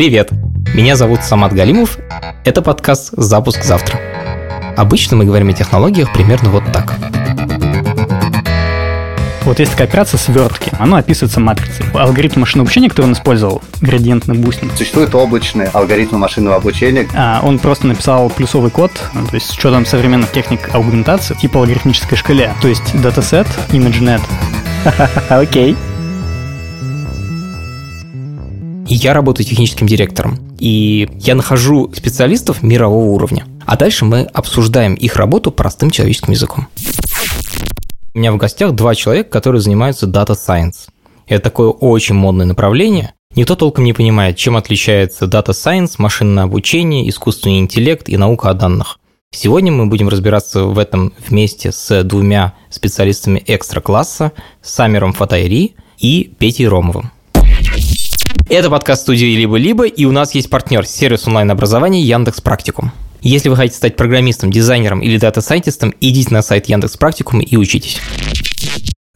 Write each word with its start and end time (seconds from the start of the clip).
Привет! 0.00 0.30
Меня 0.72 0.96
зовут 0.96 1.22
Самат 1.24 1.52
Галимов. 1.52 1.98
Это 2.46 2.62
подкаст 2.62 3.12
«Запуск 3.18 3.62
завтра». 3.62 4.00
Обычно 4.74 5.18
мы 5.18 5.26
говорим 5.26 5.50
о 5.50 5.52
технологиях 5.52 6.10
примерно 6.14 6.48
вот 6.48 6.62
так. 6.72 6.94
Вот 9.42 9.58
есть 9.58 9.72
такая 9.72 9.88
операция 9.88 10.16
свертки. 10.16 10.72
Она 10.78 10.96
описывается 10.96 11.38
матрицей. 11.38 11.84
Алгоритм 11.92 12.40
машинного 12.40 12.66
обучения, 12.66 12.88
который 12.88 13.08
он 13.08 13.12
использовал, 13.12 13.60
градиентный 13.82 14.38
бустинг, 14.38 14.72
Существуют 14.74 15.14
облачные 15.14 15.68
алгоритмы 15.68 16.16
машинного 16.16 16.56
обучения. 16.56 17.06
а, 17.14 17.42
он 17.42 17.58
просто 17.58 17.86
написал 17.86 18.30
плюсовый 18.30 18.70
код, 18.70 18.92
ну, 19.12 19.26
то 19.26 19.34
есть 19.34 19.48
с 19.48 19.52
учетом 19.52 19.84
современных 19.84 20.32
техник 20.32 20.74
аугментации, 20.74 21.34
типа 21.34 21.58
логарифмической 21.58 22.16
шкале. 22.16 22.54
То 22.62 22.68
есть 22.68 22.98
датасет, 23.02 23.46
ImageNet. 23.68 24.22
Окей. 25.28 25.76
Я 28.92 29.14
работаю 29.14 29.46
техническим 29.46 29.86
директором. 29.86 30.40
И 30.58 31.08
я 31.20 31.36
нахожу 31.36 31.92
специалистов 31.94 32.60
мирового 32.64 33.04
уровня. 33.04 33.46
А 33.64 33.76
дальше 33.76 34.04
мы 34.04 34.22
обсуждаем 34.22 34.94
их 34.94 35.14
работу 35.14 35.52
простым 35.52 35.92
человеческим 35.92 36.32
языком. 36.32 36.66
У 38.12 38.18
меня 38.18 38.32
в 38.32 38.36
гостях 38.36 38.72
два 38.72 38.96
человека, 38.96 39.30
которые 39.30 39.62
занимаются 39.62 40.06
Data 40.06 40.34
Science. 40.34 40.88
Это 41.28 41.40
такое 41.40 41.68
очень 41.68 42.16
модное 42.16 42.46
направление. 42.46 43.14
Никто 43.36 43.54
толком 43.54 43.84
не 43.84 43.92
понимает, 43.92 44.36
чем 44.36 44.56
отличается 44.56 45.26
Data 45.26 45.50
Science, 45.50 45.94
машинное 45.98 46.42
обучение, 46.42 47.08
искусственный 47.08 47.60
интеллект 47.60 48.08
и 48.08 48.16
наука 48.16 48.50
о 48.50 48.54
данных. 48.54 48.98
Сегодня 49.32 49.70
мы 49.70 49.86
будем 49.86 50.08
разбираться 50.08 50.64
в 50.64 50.76
этом 50.76 51.12
вместе 51.28 51.70
с 51.70 52.02
двумя 52.02 52.54
специалистами 52.70 53.40
экстра-класса, 53.46 54.32
Самером 54.60 55.12
Фатайри 55.12 55.76
и 55.98 56.34
Петей 56.40 56.66
Ромовым. 56.66 57.12
Это 58.48 58.68
подкаст 58.68 59.02
студии 59.02 59.36
«Либо-либо», 59.36 59.86
и 59.86 60.04
у 60.04 60.12
нас 60.12 60.34
есть 60.34 60.50
партнер– 60.50 60.84
сервис 60.86 61.26
онлайн-образования 61.26 62.02
Яндекс 62.02 62.40
Практикум. 62.40 62.92
Если 63.22 63.48
вы 63.48 63.56
хотите 63.56 63.76
стать 63.76 63.96
программистом, 63.96 64.50
дизайнером 64.50 65.00
или 65.00 65.18
дата-сайентистом, 65.18 65.94
идите 66.00 66.34
на 66.34 66.42
сайт 66.42 66.66
Яндекс 66.66 66.96
Практикум 66.96 67.40
и 67.40 67.56
учитесь. 67.56 68.00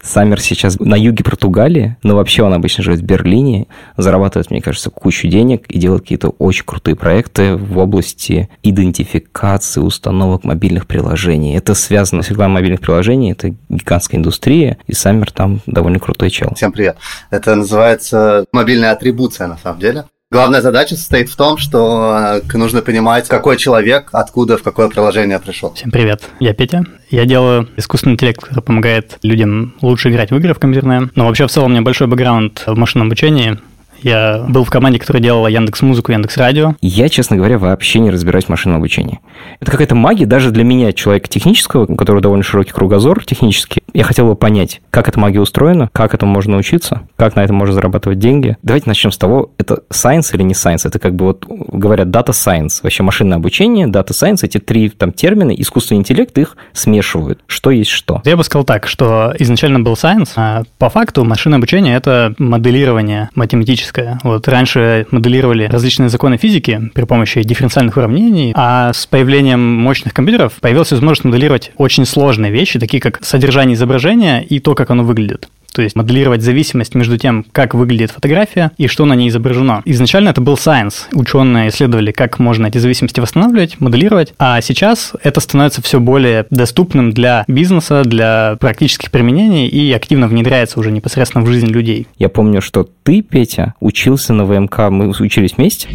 Саммер 0.04 0.40
сейчас 0.40 0.78
на 0.78 0.96
юге 0.96 1.24
Португалии, 1.24 1.96
но 2.02 2.14
вообще 2.14 2.42
он 2.42 2.52
обычно 2.52 2.84
живет 2.84 3.00
в 3.00 3.04
Берлине, 3.04 3.66
зарабатывает, 3.96 4.50
мне 4.50 4.60
кажется, 4.60 4.90
кучу 4.90 5.28
денег 5.28 5.66
и 5.68 5.78
делает 5.78 6.02
какие-то 6.02 6.28
очень 6.28 6.64
крутые 6.64 6.94
проекты 6.94 7.56
в 7.56 7.78
области 7.78 8.50
идентификации 8.62 9.80
установок 9.80 10.44
мобильных 10.44 10.86
приложений. 10.86 11.56
Это 11.56 11.74
связано 11.74 12.22
с 12.22 12.30
рекламой 12.30 12.56
мобильных 12.56 12.80
приложений, 12.80 13.32
это 13.32 13.54
гигантская 13.70 14.20
индустрия, 14.20 14.76
и 14.86 14.92
Саммер 14.92 15.32
там 15.32 15.60
довольно 15.66 15.98
крутой 15.98 16.30
чел. 16.30 16.52
Всем 16.54 16.70
привет. 16.70 16.98
Это 17.30 17.54
называется 17.54 18.44
мобильная 18.52 18.92
атрибуция 18.92 19.46
на 19.46 19.56
самом 19.56 19.80
деле. 19.80 20.04
Главная 20.34 20.62
задача 20.62 20.96
состоит 20.96 21.30
в 21.30 21.36
том, 21.36 21.58
что 21.58 22.40
э, 22.42 22.56
нужно 22.58 22.82
понимать, 22.82 23.28
какой 23.28 23.56
человек, 23.56 24.08
откуда, 24.10 24.58
в 24.58 24.64
какое 24.64 24.88
приложение 24.88 25.38
пришел. 25.38 25.72
Всем 25.74 25.92
привет, 25.92 26.24
я 26.40 26.52
Петя. 26.52 26.84
Я 27.08 27.24
делаю 27.24 27.68
искусственный 27.76 28.14
интеллект, 28.14 28.40
который 28.40 28.64
помогает 28.64 29.16
людям 29.22 29.76
лучше 29.80 30.10
играть 30.10 30.32
в 30.32 30.36
игры 30.36 30.52
в 30.52 30.58
компьютерные. 30.58 31.08
Но 31.14 31.26
вообще 31.26 31.46
в 31.46 31.52
целом 31.52 31.68
у 31.68 31.70
меня 31.70 31.82
большой 31.82 32.08
бэкграунд 32.08 32.64
в 32.66 32.76
машинном 32.76 33.06
обучении. 33.06 33.60
Я 34.04 34.44
был 34.46 34.64
в 34.64 34.70
команде, 34.70 34.98
которая 34.98 35.22
делала 35.22 35.46
Яндекс 35.46 35.80
Музыку, 35.80 36.12
Яндекс 36.12 36.36
Радио. 36.36 36.76
Я, 36.82 37.08
честно 37.08 37.36
говоря, 37.36 37.58
вообще 37.58 38.00
не 38.00 38.10
разбираюсь 38.10 38.44
в 38.44 38.48
машинном 38.50 38.76
обучении. 38.76 39.20
Это 39.60 39.70
какая-то 39.70 39.94
магия 39.94 40.26
даже 40.26 40.50
для 40.50 40.62
меня, 40.62 40.92
человека 40.92 41.26
технического, 41.28 41.86
у 41.86 41.96
которого 41.96 42.20
довольно 42.20 42.44
широкий 42.44 42.72
кругозор 42.72 43.24
технический. 43.24 43.82
Я 43.94 44.04
хотел 44.04 44.26
бы 44.26 44.36
понять, 44.36 44.82
как 44.90 45.08
эта 45.08 45.18
магия 45.18 45.40
устроена, 45.40 45.88
как 45.92 46.14
этому 46.14 46.32
можно 46.32 46.58
учиться, 46.58 47.08
как 47.16 47.34
на 47.34 47.44
этом 47.44 47.56
можно 47.56 47.74
зарабатывать 47.74 48.18
деньги. 48.18 48.58
Давайте 48.62 48.90
начнем 48.90 49.10
с 49.10 49.16
того, 49.16 49.52
это 49.56 49.82
science 49.90 50.34
или 50.34 50.42
не 50.42 50.52
science? 50.52 50.86
Это 50.86 50.98
как 50.98 51.14
бы 51.14 51.24
вот 51.24 51.46
говорят 51.46 52.08
data 52.08 52.30
science, 52.30 52.80
вообще 52.82 53.02
машинное 53.02 53.38
обучение, 53.38 53.86
data 53.86 54.10
science, 54.10 54.40
эти 54.42 54.58
три 54.58 54.90
там 54.90 55.12
термины, 55.12 55.54
искусственный 55.56 56.00
интеллект 56.00 56.36
их 56.36 56.58
смешивают. 56.74 57.40
Что 57.46 57.70
есть 57.70 57.90
что? 57.90 58.20
Я 58.26 58.36
бы 58.36 58.44
сказал 58.44 58.64
так, 58.64 58.86
что 58.86 59.32
изначально 59.38 59.80
был 59.80 59.94
science, 59.94 60.32
а 60.36 60.64
по 60.76 60.90
факту 60.90 61.24
машинное 61.24 61.56
обучение– 61.56 61.96
это 61.96 62.34
моделирование 62.36 63.30
математическое. 63.34 63.93
Вот 64.22 64.48
раньше 64.48 65.06
моделировали 65.10 65.64
различные 65.64 66.08
законы 66.08 66.36
физики 66.36 66.90
при 66.94 67.04
помощи 67.04 67.42
дифференциальных 67.42 67.96
уравнений, 67.96 68.52
а 68.56 68.92
с 68.92 69.06
появлением 69.06 69.60
мощных 69.60 70.14
компьютеров 70.14 70.54
появилась 70.60 70.90
возможность 70.92 71.24
моделировать 71.24 71.72
очень 71.76 72.04
сложные 72.04 72.50
вещи, 72.52 72.78
такие 72.78 73.00
как 73.00 73.24
содержание 73.24 73.74
изображения 73.74 74.42
и 74.42 74.60
то, 74.60 74.74
как 74.74 74.90
оно 74.90 75.04
выглядит. 75.04 75.48
То 75.74 75.82
есть 75.82 75.96
моделировать 75.96 76.40
зависимость 76.40 76.94
между 76.94 77.18
тем, 77.18 77.44
как 77.50 77.74
выглядит 77.74 78.12
фотография 78.12 78.70
и 78.78 78.86
что 78.86 79.06
на 79.06 79.14
ней 79.14 79.28
изображено. 79.28 79.82
Изначально 79.84 80.28
это 80.28 80.40
был 80.40 80.54
science. 80.54 81.06
Ученые 81.12 81.70
исследовали, 81.70 82.12
как 82.12 82.38
можно 82.38 82.68
эти 82.68 82.78
зависимости 82.78 83.18
восстанавливать, 83.18 83.80
моделировать. 83.80 84.34
А 84.38 84.60
сейчас 84.60 85.14
это 85.24 85.40
становится 85.40 85.82
все 85.82 85.98
более 85.98 86.46
доступным 86.50 87.10
для 87.10 87.44
бизнеса, 87.48 88.04
для 88.04 88.56
практических 88.60 89.10
применений 89.10 89.66
и 89.66 89.92
активно 89.92 90.28
внедряется 90.28 90.78
уже 90.78 90.92
непосредственно 90.92 91.44
в 91.44 91.48
жизнь 91.48 91.66
людей. 91.66 92.06
Я 92.18 92.28
помню, 92.28 92.62
что 92.62 92.88
ты, 93.02 93.22
Петя, 93.22 93.74
учился 93.80 94.32
на 94.32 94.44
ВМК, 94.44 94.90
мы 94.90 95.08
учились 95.08 95.56
вместе. 95.56 95.88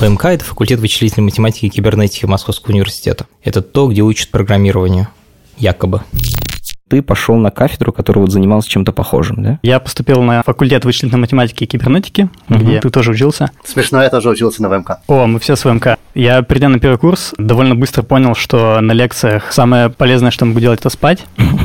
ВМК– 0.00 0.24
это 0.26 0.44
факультет 0.44 0.80
вычислительной 0.80 1.26
математики 1.26 1.66
и 1.66 1.68
кибернетики 1.68 2.26
Московского 2.26 2.72
университета. 2.72 3.26
Это 3.44 3.62
то, 3.62 3.86
где 3.86 4.02
учат 4.02 4.30
программированию. 4.30 5.06
Якобы 5.58 6.02
ты 6.88 7.02
пошел 7.02 7.36
на 7.36 7.50
кафедру, 7.50 7.92
которая 7.92 8.22
вот 8.22 8.32
занималась 8.32 8.66
чем-то 8.66 8.92
похожим, 8.92 9.42
да? 9.42 9.58
Я 9.62 9.80
поступил 9.80 10.22
на 10.22 10.42
факультет 10.42 10.84
вычислительной 10.84 11.20
математики 11.20 11.64
и 11.64 11.66
кибернетики, 11.66 12.28
угу. 12.48 12.58
где 12.58 12.80
ты 12.80 12.90
тоже 12.90 13.10
учился. 13.10 13.50
Смешно, 13.64 14.02
я 14.02 14.08
тоже 14.08 14.28
учился 14.28 14.62
на 14.62 14.68
ВМК. 14.68 14.98
О, 15.08 15.26
мы 15.26 15.40
все 15.40 15.56
с 15.56 15.64
ВМК. 15.64 15.98
Я, 16.14 16.42
придя 16.42 16.68
на 16.68 16.78
первый 16.78 16.98
курс, 16.98 17.34
довольно 17.38 17.74
быстро 17.74 18.02
понял, 18.02 18.34
что 18.34 18.80
на 18.80 18.92
лекциях 18.92 19.52
самое 19.52 19.90
полезное, 19.90 20.30
что 20.30 20.44
могу 20.44 20.60
делать, 20.60 20.80
это 20.80 20.90
спать. 20.90 21.24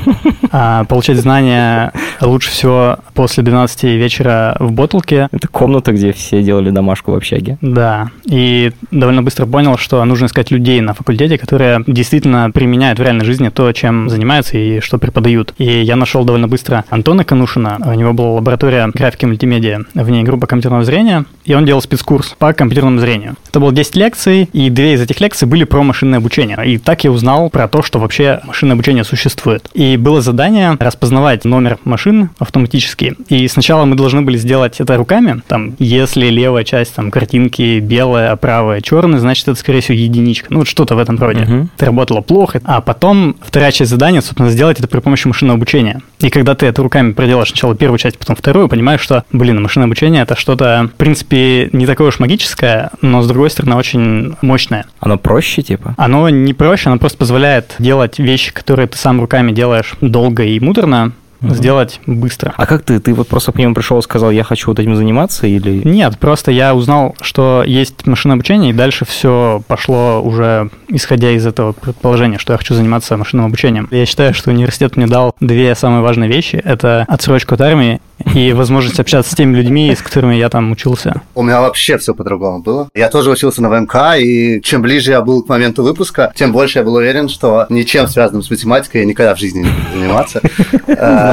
А 0.53 0.83
получать 0.83 1.15
знания 1.15 1.93
лучше 2.21 2.51
всего 2.51 2.97
после 3.13 3.43
12 3.43 3.83
вечера 3.83 4.55
в 4.59 4.71
Ботулке. 4.71 5.27
Это 5.31 5.47
комната, 5.47 5.91
где 5.91 6.13
все 6.13 6.41
делали 6.41 6.69
домашку 6.69 7.11
в 7.11 7.15
общаге. 7.15 7.57
Да. 7.61 8.11
И 8.25 8.71
довольно 8.91 9.23
быстро 9.23 9.45
понял, 9.45 9.77
что 9.77 10.03
нужно 10.05 10.25
искать 10.25 10.51
людей 10.51 10.81
на 10.81 10.93
факультете, 10.93 11.37
которые 11.37 11.83
действительно 11.87 12.51
применяют 12.51 12.99
в 12.99 13.01
реальной 13.01 13.25
жизни 13.25 13.49
то, 13.49 13.71
чем 13.71 14.09
занимаются 14.09 14.57
и 14.57 14.79
что 14.79 14.97
преподают. 14.97 15.53
И 15.57 15.65
я 15.65 15.95
нашел 15.95 16.23
довольно 16.23 16.47
быстро 16.47 16.85
Антона 16.89 17.23
Канушина. 17.23 17.77
У 17.83 17.93
него 17.93 18.13
была 18.13 18.31
лаборатория 18.31 18.89
графики 18.93 19.25
мультимедиа, 19.25 19.81
в 19.93 20.09
ней 20.09 20.23
группа 20.23 20.47
компьютерного 20.47 20.83
зрения, 20.83 21.25
и 21.46 21.53
он 21.53 21.66
делал 21.66 21.81
спецкурс 21.81 22.35
по 22.38 22.53
компьютерному 22.53 23.00
зрению. 23.00 23.35
Это 23.50 23.59
было 23.59 23.72
10 23.72 23.96
лекций, 23.96 24.50
и 24.53 24.69
две 24.69 24.94
из 24.94 25.02
этих 25.02 25.19
лекций 25.19 25.47
были 25.47 25.63
про 25.63 25.84
машинное 25.84 26.19
обучение. 26.19 26.57
И 26.66 26.78
так 26.78 27.03
я 27.03 27.12
узнал 27.12 27.50
про 27.50 27.68
то, 27.68 27.81
что 27.84 28.00
вообще 28.00 28.41
машинное 28.46 28.74
обучение 28.74 29.03
существует. 29.03 29.69
И 29.74 29.97
было 29.97 30.22
задание 30.22 30.78
распознавать 30.79 31.46
номер 31.46 31.78
машин 31.84 32.29
автоматически. 32.40 33.16
И 33.29 33.47
сначала 33.47 33.85
мы 33.85 33.96
должны 33.96 34.22
были 34.22 34.38
сделать 34.38 34.79
это 34.79 34.97
руками. 34.97 35.41
Там, 35.47 35.75
если 35.79 36.28
левая 36.28 36.63
часть 36.63 36.96
там 36.96 37.12
картинки 37.12 37.79
белая, 37.79 38.31
а 38.31 38.35
правая 38.35 38.81
черная, 38.81 39.19
значит, 39.19 39.47
это, 39.47 39.59
скорее 39.59 39.81
всего, 39.81 39.97
единичка. 39.97 40.47
Ну, 40.50 40.59
вот 40.59 40.68
что-то 40.68 40.96
в 40.96 41.00
этом 41.00 41.18
роде. 41.18 41.41
Uh-huh. 41.41 41.68
Это 41.75 41.85
работало 41.85 42.22
плохо. 42.22 42.62
А 42.63 42.81
потом 42.81 43.35
вторая 43.41 43.72
часть 43.72 43.91
задания, 43.91 44.22
собственно, 44.22 44.50
сделать 44.50 44.79
это 44.79 44.88
при 44.88 45.00
помощи 45.00 45.28
машинного 45.28 45.58
обучения. 45.58 46.02
И 46.21 46.29
когда 46.29 46.55
ты 46.55 46.67
это 46.67 46.83
руками 46.83 47.13
проделаешь 47.13 47.49
сначала 47.49 47.75
первую 47.75 47.97
часть, 47.97 48.17
потом 48.17 48.35
вторую, 48.35 48.69
понимаешь, 48.69 49.01
что, 49.01 49.23
блин, 49.31 49.61
машинное 49.61 49.87
обучение 49.87 50.21
это 50.21 50.35
что-то, 50.35 50.89
в 50.93 50.97
принципе, 50.97 51.69
не 51.73 51.85
такое 51.85 52.09
уж 52.09 52.19
магическое, 52.19 52.91
но, 53.01 53.21
с 53.21 53.27
другой 53.27 53.49
стороны, 53.49 53.75
очень 53.75 54.35
мощное. 54.41 54.85
Оно 54.99 55.17
проще, 55.17 55.63
типа? 55.63 55.95
Оно 55.97 56.29
не 56.29 56.53
проще, 56.53 56.89
оно 56.89 56.99
просто 56.99 57.17
позволяет 57.17 57.75
делать 57.79 58.19
вещи, 58.19 58.53
которые 58.53 58.87
ты 58.87 58.97
сам 58.97 59.19
руками 59.19 59.51
делаешь 59.51 59.95
долго 60.01 60.43
и 60.43 60.59
муторно, 60.59 61.13
угу. 61.41 61.53
сделать 61.53 62.00
быстро. 62.06 62.53
А 62.57 62.66
как 62.66 62.84
ты? 62.84 63.00
Ты 63.00 63.13
вот 63.13 63.28
просто 63.28 63.52
к 63.52 63.56
нему 63.56 63.74
пришел 63.74 64.00
и 64.00 64.02
сказал, 64.02 64.31
я 64.31 64.44
хочу 64.44 64.69
вот 64.69 64.79
этим 64.79 64.96
заниматься 64.96 65.47
или... 65.47 65.81
Нет, 65.88 66.18
просто 66.19 66.52
я 66.52 66.76
узнал, 66.76 67.16
что 67.22 67.64
есть 67.66 68.05
машинное 68.05 68.35
обучение, 68.35 68.72
и 68.72 68.73
дальше 68.73 69.05
все 69.05 69.61
пошло 69.67 70.22
уже 70.22 70.70
исходя 70.88 71.32
из 71.32 71.46
этого 71.46 71.72
предположения, 71.72 72.38
что 72.38 72.53
я 72.53 72.58
хочу 72.58 72.73
заниматься 72.73 73.17
машинным 73.17 73.46
обучением. 73.47 73.88
Я 73.91 74.05
считаю, 74.05 74.34
что 74.34 74.52
университет 74.52 74.97
мне 74.97 75.08
дал 75.08 75.35
две 75.40 75.73
самые 75.76 76.02
важные 76.02 76.29
вещи. 76.29 76.61
Это 76.64 77.05
отсрочку 77.08 77.55
от 77.55 77.61
армии 77.61 78.02
и 78.34 78.53
возможность 78.53 78.99
общаться 78.99 79.32
с 79.32 79.35
теми 79.35 79.55
людьми, 79.55 79.94
с 79.96 80.02
которыми 80.02 80.35
я 80.35 80.49
там 80.49 80.72
учился. 80.72 81.22
У 81.34 81.41
меня 81.44 81.61
вообще 81.61 81.97
все 81.97 82.14
по-другому 82.14 82.61
было. 82.61 82.90
Я 82.94 83.09
тоже 83.09 83.32
учился 83.32 83.61
на 83.61 83.70
ВМК, 83.70 84.17
и 84.20 84.61
чем 84.61 84.82
ближе 84.82 85.11
я 85.11 85.22
был 85.22 85.44
к 85.44 85.49
моменту 85.49 85.84
выпуска, 85.84 86.32
тем 86.35 86.52
больше 86.52 86.79
я 86.79 86.85
был 86.85 86.96
уверен, 86.96 87.29
что 87.29 87.66
ничем 87.70 88.08
связанным 88.08 88.44
с 88.44 88.49
математикой 88.49 89.02
я 89.02 89.08
никогда 89.08 89.35
в 89.35 89.40
жизни 89.40 89.59
не 89.59 89.70
буду 89.70 89.99
заниматься. 89.99 90.41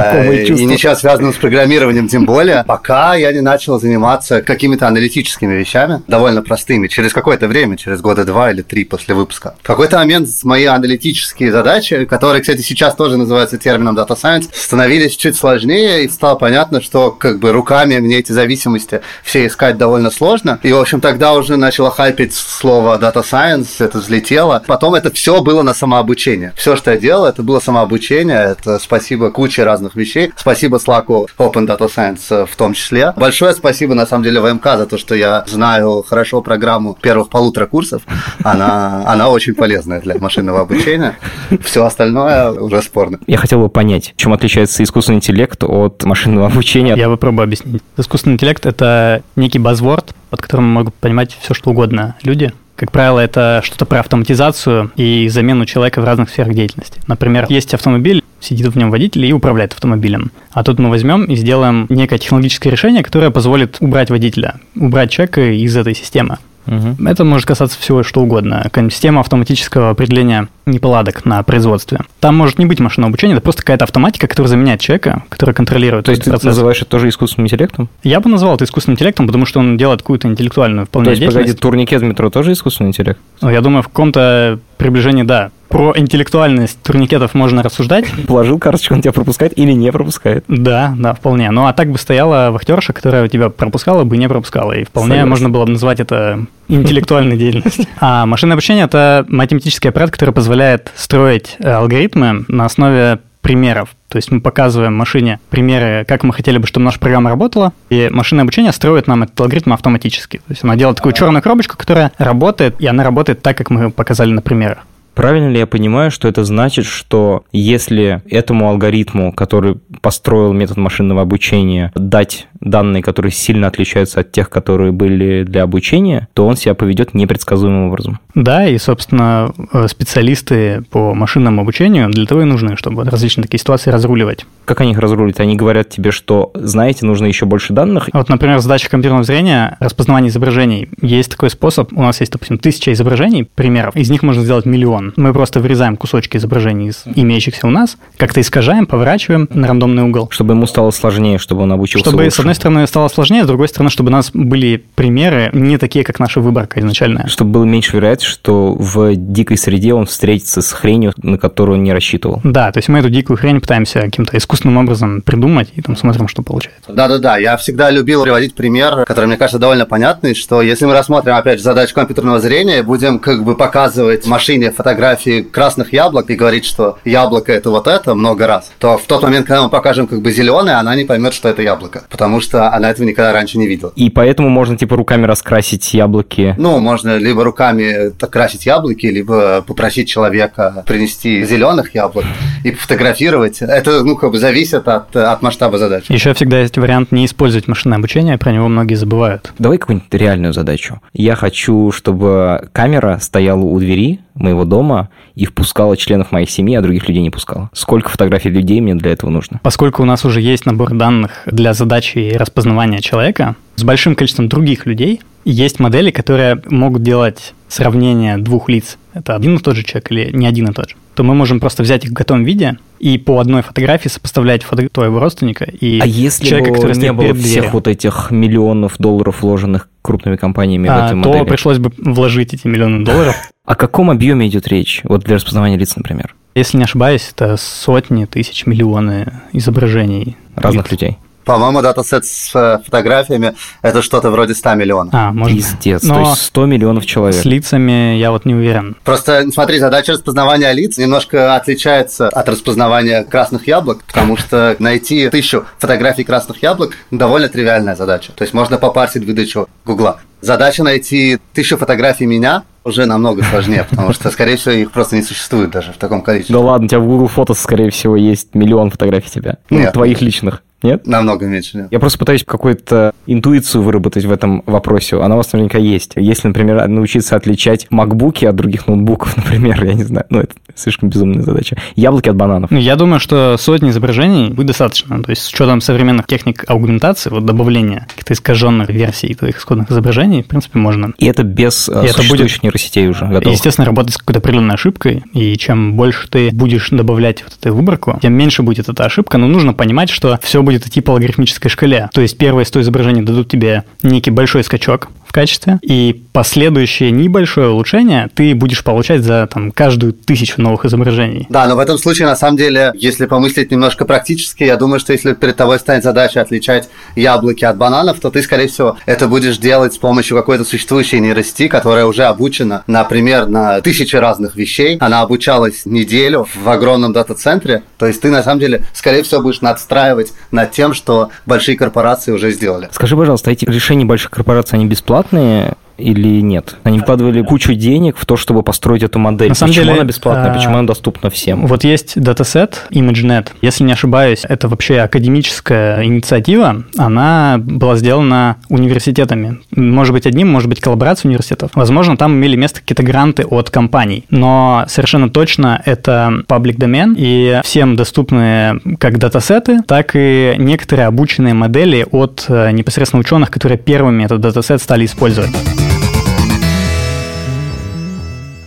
знакомые 0.03 0.47
чувства. 0.47 0.65
И 0.65 0.67
ничего 0.67 0.95
связанного 0.95 1.33
с 1.33 1.37
программированием 1.37 2.09
тем 2.09 2.27
более, 2.27 2.65
пока 2.67 3.15
я 3.15 3.33
не 3.33 3.41
начал 3.41 3.81
заниматься 3.81 4.43
какими-то 4.43 4.87
аналитическими 4.87 5.55
вещами, 5.55 6.03
довольно 6.07 6.43
простыми, 6.43 6.89
через 6.89 7.13
какое-то 7.13 7.49
время, 7.49 7.77
через 7.77 8.01
года 8.01 8.25
два 8.25 8.51
или 8.51 8.63
три 8.63 8.85
после 8.85 9.15
выпуска. 9.15 9.55
В 9.63 9.67
какой-то 9.67 9.99
момент 9.99 10.29
мои 10.45 10.65
аналитические 10.65 11.53
задачи, 11.53 12.05
которые, 12.05 12.43
кстати, 12.43 12.61
сейчас 12.61 12.95
тоже 12.95 13.17
называются 13.17 13.59
термином 13.59 13.97
Data 13.97 14.17
Science, 14.21 14.49
становились 14.53 15.17
чуть 15.17 15.37
сложнее, 15.37 16.05
и 16.05 16.09
стало 16.09 16.37
понятно, 16.37 16.81
что 16.81 17.11
как 17.11 17.39
бы 17.39 17.53
руками 17.53 17.99
мне 17.99 18.19
эти 18.19 18.33
зависимости 18.33 19.01
все 19.23 19.47
искать 19.47 19.77
довольно 19.77 20.11
сложно. 20.11 20.59
И, 20.63 20.73
в 20.73 20.79
общем, 20.79 21.01
тогда 21.01 21.35
уже 21.35 21.57
начало 21.57 21.91
хайпить 21.91 22.35
слово 22.35 22.99
Data 22.99 23.25
Science, 23.25 23.85
это 23.85 23.99
взлетело. 23.99 24.63
Потом 24.67 24.95
это 24.95 25.11
все 25.11 25.41
было 25.41 25.63
на 25.63 25.75
самообучение. 25.75 26.53
Все, 26.57 26.77
что 26.77 26.91
я 26.91 26.97
делал, 26.97 27.27
это 27.27 27.43
было 27.43 27.61
самообучение. 27.61 28.57
Это 28.59 28.79
спасибо 28.79 29.31
куче 29.31 29.65
разных 29.65 29.88
вещей. 29.97 30.33
Спасибо 30.37 30.77
Slack 30.77 31.07
Open 31.07 31.67
Data 31.67 31.89
Science 31.89 32.47
в 32.47 32.57
том 32.57 32.73
числе. 32.75 33.13
Большое 33.17 33.53
спасибо, 33.53 33.95
на 33.95 34.07
самом 34.07 34.25
деле, 34.25 34.41
ВМК 34.41 34.65
за 34.77 34.87
то, 34.87 34.99
что 34.99 35.15
я 35.15 35.45
знаю 35.47 36.05
хорошо 36.07 36.43
программу 36.43 36.97
первых 37.01 37.29
полутора 37.29 37.67
курсов. 37.67 38.03
Она, 38.43 39.03
она 39.07 39.29
очень 39.29 39.55
полезная 39.55 40.01
для 40.01 40.17
машинного 40.19 40.61
обучения. 40.61 41.17
Все 41.63 41.85
остальное 41.85 42.51
уже 42.53 42.83
спорно. 42.83 43.19
Я 43.27 43.39
хотел 43.39 43.61
бы 43.61 43.69
понять, 43.69 44.15
чем 44.17 44.33
отличается 44.33 44.83
искусственный 44.83 45.17
интеллект 45.17 45.63
от 45.65 46.05
машинного 46.05 46.47
обучения. 46.47 46.95
Я 46.97 47.09
попробую 47.09 47.45
объяснить. 47.45 47.83
Искусственный 47.97 48.35
интеллект— 48.35 48.65
это 48.67 49.23
некий 49.37 49.59
базворд, 49.59 50.15
под 50.31 50.43
которым 50.43 50.67
могут 50.67 50.95
понимать 50.95 51.37
все, 51.41 51.55
что 51.55 51.71
угодно 51.71 52.17
люди. 52.23 52.53
Как 52.79 52.93
правило, 52.93 53.19
это 53.19 53.61
что-то 53.65 53.87
про 53.87 53.99
автоматизацию 53.99 54.93
и 54.95 55.27
замену 55.29 55.67
человека 55.67 56.01
в 56.01 56.05
разных 56.05 56.31
сферах 56.31 56.55
деятельности. 56.55 57.01
Например, 57.09 57.45
есть 57.49 57.75
автомобиль, 57.75 58.23
сидит 58.39 58.69
в 58.69 58.77
нем 58.77 58.93
водитель 58.93 59.27
и 59.27 59.33
управляет 59.33 59.73
автомобилем. 59.73 60.31
А 60.53 60.63
тут 60.63 60.79
мы 60.79 60.89
возьмем 60.89 61.25
и 61.25 61.35
сделаем 61.35 61.87
некое 61.89 62.19
технологическое 62.19 62.71
решение, 62.71 63.03
которое 63.03 63.33
позволит 63.33 63.79
убрать 63.81 64.11
водителя, 64.11 64.61
убрать 64.77 65.11
человека 65.11 65.41
из 65.51 65.77
этой 65.77 65.97
системы. 65.97 66.39
Угу. 66.69 67.09
Это 67.09 67.25
может 67.25 67.47
касаться 67.47 67.79
всего 67.79 68.03
что 68.03 68.21
угодно. 68.21 68.71
Система 68.91 69.21
автоматического 69.21 69.91
определения 69.91 70.49
неполадок 70.67 71.25
на 71.25 71.43
производстве. 71.43 72.01
Там 72.21 72.37
может 72.37 72.59
не 72.59 72.67
быть 72.67 72.79
машинного 72.79 73.09
обучения, 73.09 73.35
это 73.35 73.43
просто 73.43 73.63
какая-то 73.63 73.85
автоматика, 73.85 74.29
которая 74.29 74.49
заменяет 74.49 74.81
человека, 74.81 75.23
которая 75.29 75.55
контролирует 75.55 76.05
То 76.05 76.11
есть 76.11 76.25
процесс. 76.25 76.43
ты 76.43 76.47
называешь 76.49 76.83
это 76.83 76.91
тоже 76.91 77.09
искусственным 77.09 77.47
интеллектом? 77.47 77.89
Я 78.03 78.21
бы 78.21 78.29
назвал 78.29 78.57
это 78.57 78.65
искусственным 78.65 78.95
интеллектом, 78.95 79.27
потому 79.27 79.47
что 79.47 79.61
он 79.61 79.77
делает 79.77 80.03
какую-то 80.03 80.29
интеллектуальную 80.29 80.87
вполне 80.87 81.07
То 81.07 81.11
есть, 81.13 81.27
погоди, 81.27 81.53
турникет 81.55 82.03
в 82.03 82.05
метро 82.05 82.31
тоже 82.31 82.53
искусственный 82.53 82.91
интеллект? 82.91 83.19
Ну, 83.41 83.51
я 83.51 83.61
думаю, 83.61 83.83
в 83.83 83.89
каком-то 83.89 84.61
приближении, 84.79 85.23
да. 85.23 85.51
Про 85.69 85.93
интеллектуальность 85.95 86.81
турникетов 86.83 87.35
можно 87.35 87.63
рассуждать. 87.63 88.07
Положил 88.27 88.59
карточку, 88.59 88.95
он 88.95 89.03
тебя 89.03 89.13
пропускает 89.13 89.53
или 89.59 89.73
не 89.73 89.93
пропускает. 89.93 90.45
Да, 90.49 90.95
да, 90.97 91.13
вполне. 91.13 91.51
Ну, 91.51 91.67
а 91.67 91.75
так 91.75 91.91
бы 91.91 91.99
стояла 91.99 92.51
вахтерша, 92.51 92.95
которая 92.95 93.29
тебя 93.29 93.51
пропускала 93.51 94.05
бы 94.05 94.17
не 94.17 94.29
пропускала. 94.29 94.73
И 94.73 94.85
вполне 94.85 95.17
Согласен. 95.17 95.29
можно 95.29 95.51
было 95.51 95.67
бы 95.67 95.73
назвать 95.73 96.01
это 96.01 96.47
интеллектуальной 96.69 97.37
деятельностью. 97.37 97.85
А 98.01 98.25
машинное 98.27 98.55
обучение– 98.55 98.85
это 98.87 99.27
математический 99.29 99.91
аппарат, 99.91 100.11
который 100.11 100.33
позволяет 100.33 100.93
строить 100.97 101.57
э, 101.59 101.71
алгоритмы 101.71 102.45
на 102.49 102.65
основе 102.65 103.19
примеров. 103.49 103.97
То 104.09 104.17
есть 104.17 104.31
мы 104.31 104.43
показываем 104.43 104.95
машине 104.95 105.41
примеры, 105.49 106.05
как 106.07 106.23
мы 106.23 106.35
хотели 106.35 106.59
бы, 106.59 106.67
чтобы 106.67 106.85
наша 106.85 106.99
программа 106.99 107.31
работала, 107.31 107.73
и 107.89 108.11
машинное 108.11 108.43
обучение 108.43 108.73
строит 108.73 109.07
нам 109.07 109.23
этот 109.23 109.41
алгоритм 109.41 109.73
автоматически. 109.73 110.37
То 110.37 110.51
есть 110.51 110.65
она 110.65 110.77
делает 110.77 110.99
такую 110.99 111.15
черную 111.15 111.43
коробочку, 111.43 111.79
которая 111.79 112.13
работает, 112.19 112.79
и 112.79 112.87
она 112.87 113.03
работает 113.05 113.41
так, 113.41 113.57
как 113.57 113.71
мы 113.71 113.91
показали 113.91 114.33
на 114.33 114.43
примерах. 114.43 114.81
Правильно 115.19 115.49
ли 115.49 115.59
я 115.59 115.67
понимаю, 115.67 116.13
что 116.13 116.29
это 116.29 116.45
значит, 116.45 116.85
что 116.85 117.43
если 117.51 118.23
этому 118.31 118.69
алгоритму, 118.69 119.33
который 119.33 119.75
построил 120.01 120.53
метод 120.53 120.77
машинного 120.77 121.23
обучения, 121.23 121.91
дать 121.97 122.47
данные, 122.61 123.03
которые 123.03 123.33
сильно 123.33 123.67
отличаются 123.67 124.21
от 124.21 124.31
тех, 124.31 124.49
которые 124.49 124.93
были 124.93 125.43
для 125.43 125.65
обучения, 125.65 126.29
то 126.35 126.47
он 126.47 126.57
себя 126.57 126.75
поведет 126.75 127.15
непредсказуемым 127.15 127.89
образом? 127.89 128.21
Да, 128.37 128.69
и, 128.69 128.79
собственно, 128.79 129.53
э, 129.73 129.89
специалисты 129.89 130.85
по 130.91 131.15
машинному 131.15 131.63
обучению 131.63 132.11
для 132.11 132.25
того 132.25 132.43
и 132.43 132.45
нужны, 132.45 132.77
чтобы 132.77 133.03
различные 133.05 133.43
такие 133.43 133.59
ситуации 133.59 133.91
разруливать. 133.91 134.47
Как 134.67 134.81
они 134.83 134.93
их 134.93 134.99
разрулят? 135.01 135.41
Они 135.41 135.57
говорят 135.57 135.89
тебе, 135.89 136.13
что, 136.13 136.53
знаете, 136.55 137.07
нужно 137.07 137.27
еще 137.27 137.45
больше 137.45 137.73
данных? 137.73 138.09
Вот, 138.13 138.29
например, 138.29 138.61
задача 138.61 138.89
компьютерного 138.89 139.25
зрения, 139.25 139.77
распознавание 139.81 140.31
изображений. 140.31 140.89
Есть 141.03 141.33
такой 141.33 141.51
способ, 141.51 141.93
у 141.93 142.03
нас 142.03 142.21
есть, 142.21 142.31
допустим, 142.31 142.59
тысяча 142.59 142.93
изображений, 142.93 143.43
примеров, 143.43 143.97
из 143.97 144.11
них 144.11 144.23
можно 144.23 144.45
сделать 144.45 144.65
миллион. 144.65 145.08
Мы 145.17 145.33
просто 145.33 145.61
вырезаем 145.61 145.97
кусочки 145.97 146.37
изображений 146.37 146.89
из 146.89 147.03
имеющихся 147.07 147.67
у 147.67 147.71
нас, 147.71 147.97
как-то 148.17 148.41
искажаем, 148.41 148.87
поворачиваем 148.87 149.49
на 149.53 149.69
рандомный 149.69 150.03
угол. 150.03 150.29
Чтобы 150.31 150.55
ему 150.55 150.67
стало 150.67 150.91
сложнее, 150.91 151.39
чтобы 151.39 151.63
он 151.63 151.73
обучился 151.73 152.09
Чтобы, 152.09 152.23
лучше. 152.23 152.37
с 152.37 152.39
одной 152.41 152.55
стороны, 152.55 152.87
стало 152.87 153.09
сложнее, 153.09 153.45
с 153.45 153.47
другой 153.47 153.69
стороны, 153.69 153.91
чтобы 153.91 154.09
у 154.09 154.13
нас 154.13 154.31
были 154.33 154.85
примеры 154.95 155.51
не 155.53 155.79
такие, 155.79 156.05
как 156.05 156.19
наша 156.19 156.41
выборка 156.41 156.81
изначальная. 156.81 157.27
Чтобы 157.27 157.53
было 157.53 157.65
меньше 157.65 157.97
вероятность, 157.97 158.29
что 158.31 158.75
в 158.75 159.15
дикой 159.15 159.57
среде 159.57 159.95
он 159.95 160.07
встретится 160.07 160.63
с 160.63 160.73
хренью, 160.73 161.13
на 161.23 161.39
которую 161.39 161.79
он 161.79 161.85
не 161.85 161.93
рассчитывал. 161.93 162.41
Да, 162.45 162.71
то 162.73 162.79
есть 162.79 162.89
мы 162.89 162.99
эту 163.01 163.11
дикую 163.11 163.37
хрень 163.37 163.61
пытаемся 163.61 164.01
каким-то 164.01 164.37
искусственным 164.37 164.77
образом 164.79 165.23
придумать, 165.23 165.71
и 165.75 165.83
там 165.83 165.97
смотрим, 165.97 166.29
что 166.29 166.43
получается. 166.43 166.93
Да-да-да, 166.93 167.39
я 167.39 167.57
всегда 167.57 167.91
любил 167.91 168.23
приводить 168.23 168.55
пример, 168.55 169.05
который, 169.05 169.27
мне 169.27 169.37
кажется, 169.37 169.59
довольно 169.59 169.87
понятный, 169.87 170.35
что 170.35 170.63
если 170.63 170.85
мы 170.85 170.93
рассмотрим, 170.93 171.35
опять 171.35 171.59
же, 171.59 171.65
задачу 171.65 171.95
компьютерного 171.95 172.41
зрения, 172.41 172.83
будем 172.83 173.19
как 173.19 173.45
бы 173.45 173.55
показывать 173.57 174.27
машине 174.27 174.71
фотографии 174.71 174.98
красных 174.99 175.93
яблок 175.93 176.31
и 176.31 176.35
говорить, 176.35 176.65
что 176.65 176.99
яблоко 177.05 177.53
это 177.53 177.71
вот 177.71 177.87
это 177.87 178.15
много 178.15 178.47
раз, 178.47 178.73
то 178.79 178.99
в 178.99 179.05
тот 179.05 179.23
момент, 179.23 179.47
когда 179.47 179.63
мы 179.63 179.71
покажем 179.71 180.07
как 180.07 180.21
бы 180.23 180.31
зеленое, 180.31 180.77
она 180.77 180.95
не 180.97 181.05
поймет, 181.05 181.35
что 181.35 181.49
это 181.49 181.63
яблоко, 181.63 182.05
потому 182.11 182.41
что 182.41 182.73
она 182.73 182.91
этого 182.91 183.07
никогда 183.07 183.33
раньше 183.33 183.59
не 183.59 183.67
видела. 183.67 183.93
И 183.97 184.11
поэтому 184.11 184.49
можно 184.49 184.77
типа 184.77 184.97
руками 184.97 185.25
раскрасить 185.27 185.95
яблоки? 185.95 186.55
Ну, 186.59 186.79
можно 186.79 187.17
либо 187.17 187.45
руками 187.45 188.11
красить 188.31 188.67
яблоки, 188.67 189.07
либо 189.07 189.63
попросить 189.63 190.09
человека 190.09 190.85
принести 190.87 191.45
зеленых 191.45 191.95
яблок 191.95 192.25
и 192.65 192.71
пофотографировать. 192.71 193.63
Это, 193.63 194.03
ну, 194.05 194.17
как 194.17 194.33
бы 194.33 194.39
зависит 194.39 194.87
от, 194.89 195.15
от 195.17 195.43
масштаба 195.43 195.79
задачи. 195.79 196.13
Еще 196.13 196.35
всегда 196.35 196.61
есть 196.61 196.77
вариант 196.79 197.13
не 197.13 197.27
использовать 197.27 197.69
машинное 197.69 197.99
обучение, 197.99 198.39
про 198.39 198.53
него 198.53 198.69
многие 198.69 198.95
забывают. 198.95 199.53
Давай 199.59 199.79
какую-нибудь 199.79 200.13
реальную 200.13 200.53
задачу. 200.53 201.01
Я 201.13 201.35
хочу, 201.35 201.93
чтобы 201.93 202.69
камера 202.73 203.19
стояла 203.21 203.61
у 203.61 203.79
двери 203.79 204.21
моего 204.39 204.65
дома 204.65 205.09
и 205.35 205.45
впускала 205.45 205.97
членов 205.97 206.33
моей 206.33 206.47
семьи, 206.47 206.77
а 206.77 206.83
других 206.83 207.09
людей 207.09 207.23
не 207.23 207.31
пускала. 207.31 207.71
Сколько 207.73 208.09
фотографий 208.09 208.51
людей 208.51 208.81
мне 208.81 208.95
для 208.95 209.13
этого 209.13 209.31
нужно? 209.31 209.61
Поскольку 209.63 210.03
у 210.03 210.07
нас 210.07 210.25
уже 210.25 210.41
есть 210.41 210.67
набор 210.67 210.95
данных 210.95 211.43
для 211.47 211.75
задачи 211.75 212.35
распознавания 212.37 213.01
человека, 213.01 213.57
с 213.77 213.85
большим 213.85 214.15
количеством 214.15 214.49
других 214.49 214.87
людей, 214.87 215.21
есть 215.45 215.79
модели, 215.79 216.11
которые 216.11 216.61
могут 216.69 217.03
делать 217.03 217.55
сравнение 217.69 218.39
двух 218.39 218.69
лиц. 218.69 218.99
Это 219.15 219.35
один 219.35 219.57
и 219.57 219.59
тот 219.61 219.77
же 219.77 219.83
человек 219.83 220.11
или 220.11 220.31
не 220.37 220.47
один 220.47 220.69
и 220.69 220.73
тот 220.73 220.91
же 220.91 220.97
то 221.19 221.25
мы 221.25 221.35
можем 221.35 221.59
просто 221.59 221.83
взять 221.83 222.05
их 222.05 222.11
в 222.11 222.13
готовом 222.13 222.45
виде 222.45 222.79
и 222.99 223.19
по 223.19 223.39
одной 223.41 223.63
фотографии 223.63 224.09
сопоставлять 224.09 224.63
фото 224.63 224.89
твоего 224.89 225.19
родственника 225.19 225.65
и 225.65 226.01
а 226.01 226.07
если 226.07 226.47
человека, 226.47 226.75
который 226.75 226.97
не 226.97 227.13
было 227.13 227.35
всех 227.35 227.73
вот 227.73 227.89
этих 227.89 228.31
миллионов 228.31 228.97
долларов, 228.99 229.43
вложенных 229.43 229.89
крупными 230.03 230.37
компаниями 230.37 230.89
а, 230.89 230.95
в 230.95 231.05
эти 231.05 231.23
то 231.23 231.29
модели? 231.29 231.49
пришлось 231.49 231.79
бы 231.79 231.93
вложить 231.99 232.55
эти 232.55 232.67
миллионы 232.67 233.05
долларов. 233.05 233.37
О 233.65 233.75
каком 233.75 234.11
объеме 234.11 234.49
идет 234.49 234.67
речь? 234.69 235.03
Вот 235.05 235.25
для 235.25 235.37
распознавания 235.37 235.77
лиц, 235.77 235.95
например. 235.95 236.35
Если 236.55 236.79
не 236.79 236.85
ошибаюсь, 236.85 237.31
это 237.35 237.57
сотни 237.57 238.25
тысяч, 238.25 238.67
миллионы 238.67 239.33
изображений. 239.53 240.37
Разных 240.57 240.91
лиц. 240.91 240.93
людей. 240.93 241.19
По-моему, 241.49 241.81
датасет 241.81 242.27
с 242.27 242.55
э, 242.55 242.79
фотографиями– 242.85 243.55
это 243.83 244.03
что-то 244.03 244.31
вроде 244.31 244.55
100 244.55 244.75
миллионов. 244.75 245.15
А, 245.15 245.33
может 245.33 245.57
Пиздец, 245.57 246.03
Но 246.03 246.15
то 246.17 246.21
есть 246.21 246.43
100 246.43 246.67
миллионов 246.67 247.07
человек. 247.07 247.41
С 247.41 247.47
лицами 247.47 248.17
я 248.17 248.33
вот 248.33 248.45
не 248.45 248.55
уверен. 248.55 248.97
Просто, 249.03 249.51
смотри, 249.51 249.79
задача 249.79 250.13
распознавания 250.13 250.71
лиц 250.73 250.99
немножко 250.99 251.57
отличается 251.57 252.29
от 252.29 252.47
распознавания 252.51 253.25
красных 253.25 253.67
яблок, 253.67 254.05
потому 254.05 254.37
что 254.37 254.77
найти 254.79 255.31
тысячу 255.31 255.65
фотографий 255.79 256.23
красных 256.23 256.63
яблок– 256.63 256.93
довольно 257.11 257.49
тривиальная 257.49 257.97
задача. 257.97 258.33
То 258.33 258.45
есть 258.45 258.53
можно 258.53 258.77
попарсить 258.77 259.25
выдачу 259.25 259.71
Гугла. 259.87 260.21
Задача 260.43 260.83
найти 260.83 261.39
тысячу 261.55 261.79
фотографий 261.79 262.27
меня 262.27 262.65
уже 262.85 263.07
намного 263.07 263.43
сложнее, 263.43 263.87
потому 263.89 264.13
что, 264.13 264.31
скорее 264.31 264.57
всего, 264.57 264.75
их 264.75 264.93
просто 264.93 265.17
не 265.17 265.23
существует 265.23 265.71
даже 265.71 265.93
в 265.93 265.97
таком 265.97 266.21
количестве. 266.21 266.55
Да 266.55 266.61
ладно, 266.61 266.85
у 266.85 266.89
тебя 266.89 267.01
в 267.01 267.07
Google 267.07 267.29
Фото, 267.29 267.55
скорее 267.55 267.91
всего, 267.91 268.17
есть 268.17 268.55
миллион 268.55 268.91
фотографий 268.91 269.31
тебя. 269.31 269.57
Ну, 269.71 269.91
твоих 269.91 270.21
личных. 270.21 270.63
Нет? 270.83 271.07
Намного 271.07 271.47
меньше, 271.47 271.77
нет. 271.79 271.89
Я 271.91 271.99
просто 271.99 272.19
пытаюсь 272.19 272.45
какую-то 272.45 273.13
интуицию 273.27 273.83
выработать 273.83 274.25
в 274.25 274.33
этом 274.33 274.63
вопросе. 274.67 275.21
Она 275.21 275.35
у 275.35 275.39
вас 275.39 275.53
наверняка 275.53 275.79
есть. 275.79 276.13
Если, 276.17 276.49
например, 276.49 276.87
научиться 276.87 277.37
отличать 277.37 277.87
макбуки 277.91 278.45
от 278.45 278.55
других 278.55 278.87
ноутбуков, 278.87 279.37
например, 279.37 279.85
я 279.85 279.95
не 279.95 280.05
знаю, 280.05 280.27
ну, 280.31 280.41
это 280.41 280.55
слишком 280.75 281.09
безумная 281.09 281.43
задача. 281.43 281.77
Яблоки 281.97 282.29
от 282.29 282.37
бананов. 282.37 282.71
Ну, 282.71 282.79
Я 282.79 282.97
думаю, 282.97 283.19
что 283.19 283.57
сотни 283.59 283.91
изображений 283.91 284.51
будет 284.51 284.69
достаточно. 284.69 285.23
То 285.23 285.31
есть 285.31 285.43
с 285.43 285.53
учетом 285.53 285.81
современных 285.81 286.27
техник 286.27 286.65
аугментации, 286.69 287.31
вот 287.31 287.45
добавления 287.45 288.07
каких-то 288.09 288.35
искаженных 288.35 288.89
версий 288.89 289.35
твоих 289.35 289.59
исходных 289.59 289.91
изображений, 289.91 290.43
в 290.43 290.47
принципе, 290.47 290.79
можно. 290.79 291.13
И 291.19 291.27
это 291.27 291.43
без 291.43 291.89
э, 291.89 292.05
И 292.05 292.07
это 292.07 292.19
существующих 292.19 292.63
нейросетей 292.63 293.09
уже 293.09 293.27
готово. 293.27 293.53
Естественно, 293.53 293.85
работать 293.85 294.15
с 294.15 294.19
какой-то 294.19 294.39
определенной 294.39 294.75
ошибкой, 294.75 295.25
и 295.33 295.57
чем 295.57 295.95
больше 295.95 296.29
ты 296.29 296.51
будешь 296.53 296.91
добавлять 296.91 297.43
вот 297.43 297.55
эту 297.61 297.75
выборку, 297.75 298.19
тем 298.23 298.35
меньше 298.35 298.63
будет 298.63 298.89
эта 298.89 299.05
ошибка, 299.05 299.39
но 299.39 299.49
нужно 299.49 299.73
понимать, 299.75 300.11
что 300.11 300.39
все 300.43 300.63
будет 300.69 300.87
идти 300.87 301.01
по 301.01 301.13
логарифмической 301.13 301.71
шкале. 301.71 302.11
То 302.13 302.21
есть 302.21 302.37
первые 302.37 302.67
100 302.67 302.83
изображений 302.83 303.23
дадут 303.23 303.49
тебе 303.49 303.85
некий 304.03 304.31
большой 304.31 304.63
скачок 304.63 305.09
в 305.29 305.33
качестве, 305.33 305.79
и 305.83 306.25
последующее 306.33 307.11
небольшое 307.11 307.69
улучшение 307.69 308.29
ты 308.35 308.55
будешь 308.55 308.83
получать 308.83 309.23
за 309.23 309.47
там, 309.53 309.71
каждую 309.71 310.15
тысячу 310.15 310.61
новых 310.61 310.87
изображений. 310.87 311.47
Да, 311.51 311.67
но 311.67 311.77
в 311.77 311.79
этом 311.79 311.99
случае, 311.99 312.27
на 312.27 312.37
самом 312.37 312.57
деле, 312.57 312.93
если 312.95 313.27
помыслить 313.27 313.71
немножко 313.71 314.05
практически, 314.05 314.65
я 314.65 314.77
думаю, 314.77 315.01
что 315.01 315.13
если 315.13 315.35
перед 315.35 315.57
тобой 315.57 315.79
станет 315.79 316.03
задача 316.03 316.41
отличать 316.41 316.89
яблоки 317.15 317.65
от 317.65 317.77
бананов, 317.77 318.21
то 318.21 318.31
ты, 318.31 318.43
скорее 318.43 318.69
всего, 318.69 318.97
это 319.05 319.29
будешь 319.29 319.59
делать 319.59 319.93
с 319.93 319.99
помощью 319.99 320.37
какой-то 320.37 320.65
существующей 320.65 321.21
нейросети, 321.21 321.69
которая 321.69 322.07
уже 322.07 322.25
обучена, 322.25 322.85
например, 322.87 323.47
на 323.47 323.81
тысячи 323.83 324.17
разных 324.17 324.57
вещей. 324.57 324.97
Она 324.99 325.21
обучалась 325.21 325.85
неделю 325.85 326.47
в 326.55 326.69
огромном 326.69 327.13
дата-центре. 327.13 327.83
То 327.99 328.07
есть 328.07 328.23
ты, 328.23 328.31
на 328.31 328.43
самом 328.43 328.61
деле, 328.61 328.85
скорее 328.95 329.23
всего, 329.23 329.43
будешь 329.43 329.61
надстраивать 329.61 330.33
над 330.51 330.71
тем, 330.71 330.95
что 330.95 331.29
большие 331.45 331.77
корпорации 331.77 332.33
уже 332.33 332.51
сделали. 332.51 332.89
Скажи, 332.93 333.15
пожалуйста, 333.15 333.51
эти 333.51 333.67
решения 333.67 334.07
больших 334.07 334.31
корпораций, 334.31 334.79
они 334.79 334.87
бесплатные? 334.87 335.18
адекватные, 335.19 335.77
или 335.99 336.41
нет? 336.41 336.77
Они 336.85 336.99
вкладывали 336.99 337.43
кучу 337.43 337.75
денег 337.75 338.17
в 338.17 338.25
то, 338.27 338.37
чтобы 338.37 338.63
построить 338.63 339.03
эту 339.03 339.19
модель. 339.19 339.49
На 339.49 339.55
самом 339.55 339.71
Почему 339.71 339.85
деле, 339.85 339.97
она 339.97 340.05
бесплатная? 340.05 340.51
а, 340.51 340.55
Почему 340.55 340.75
она 340.79 340.87
доступна 340.87 341.31
всем? 341.31 341.67
Вот 341.67 341.85
есть 341.85 342.21
датасет 342.21 342.87
ImageNet. 342.91 343.49
Если 343.63 343.85
не 343.85 343.93
ошибаюсь, 343.93 344.43
это 344.49 344.69
вообще 344.69 345.01
академическая 345.01 346.05
инициатива. 346.05 346.85
Она 346.97 347.57
была 347.59 347.97
сделана 347.97 348.57
университетами. 348.69 349.59
Может 349.75 350.13
быть, 350.15 350.27
одним, 350.27 350.49
может 350.49 350.69
быть, 350.69 350.81
коллаборация 350.81 351.29
университетов. 351.29 351.71
Возможно, 351.75 352.17
там 352.17 352.33
имели 352.33 352.57
место 352.57 352.81
какие-то 352.81 353.03
гранты 353.03 353.45
от 353.45 353.71
компаний. 353.71 354.25
Но 354.31 354.85
совершенно 354.89 355.29
точно 355.31 355.83
это 355.85 356.43
public 356.49 356.77
domain, 356.77 357.15
и 357.17 357.61
всем 357.65 357.97
доступны 357.97 358.81
как 358.99 359.19
датасеты, 359.19 359.81
так 359.87 360.13
и 360.15 360.55
некоторые 360.59 361.07
обученные 361.07 361.55
модели 361.55 362.07
от 362.11 362.47
э, 362.49 362.71
непосредственно 362.71 363.21
ученых, 363.21 363.51
которые 363.51 363.79
первыми 363.79 364.25
этот 364.25 364.41
датасет 364.41 364.81
стали 364.83 365.05
использовать. 365.05 365.51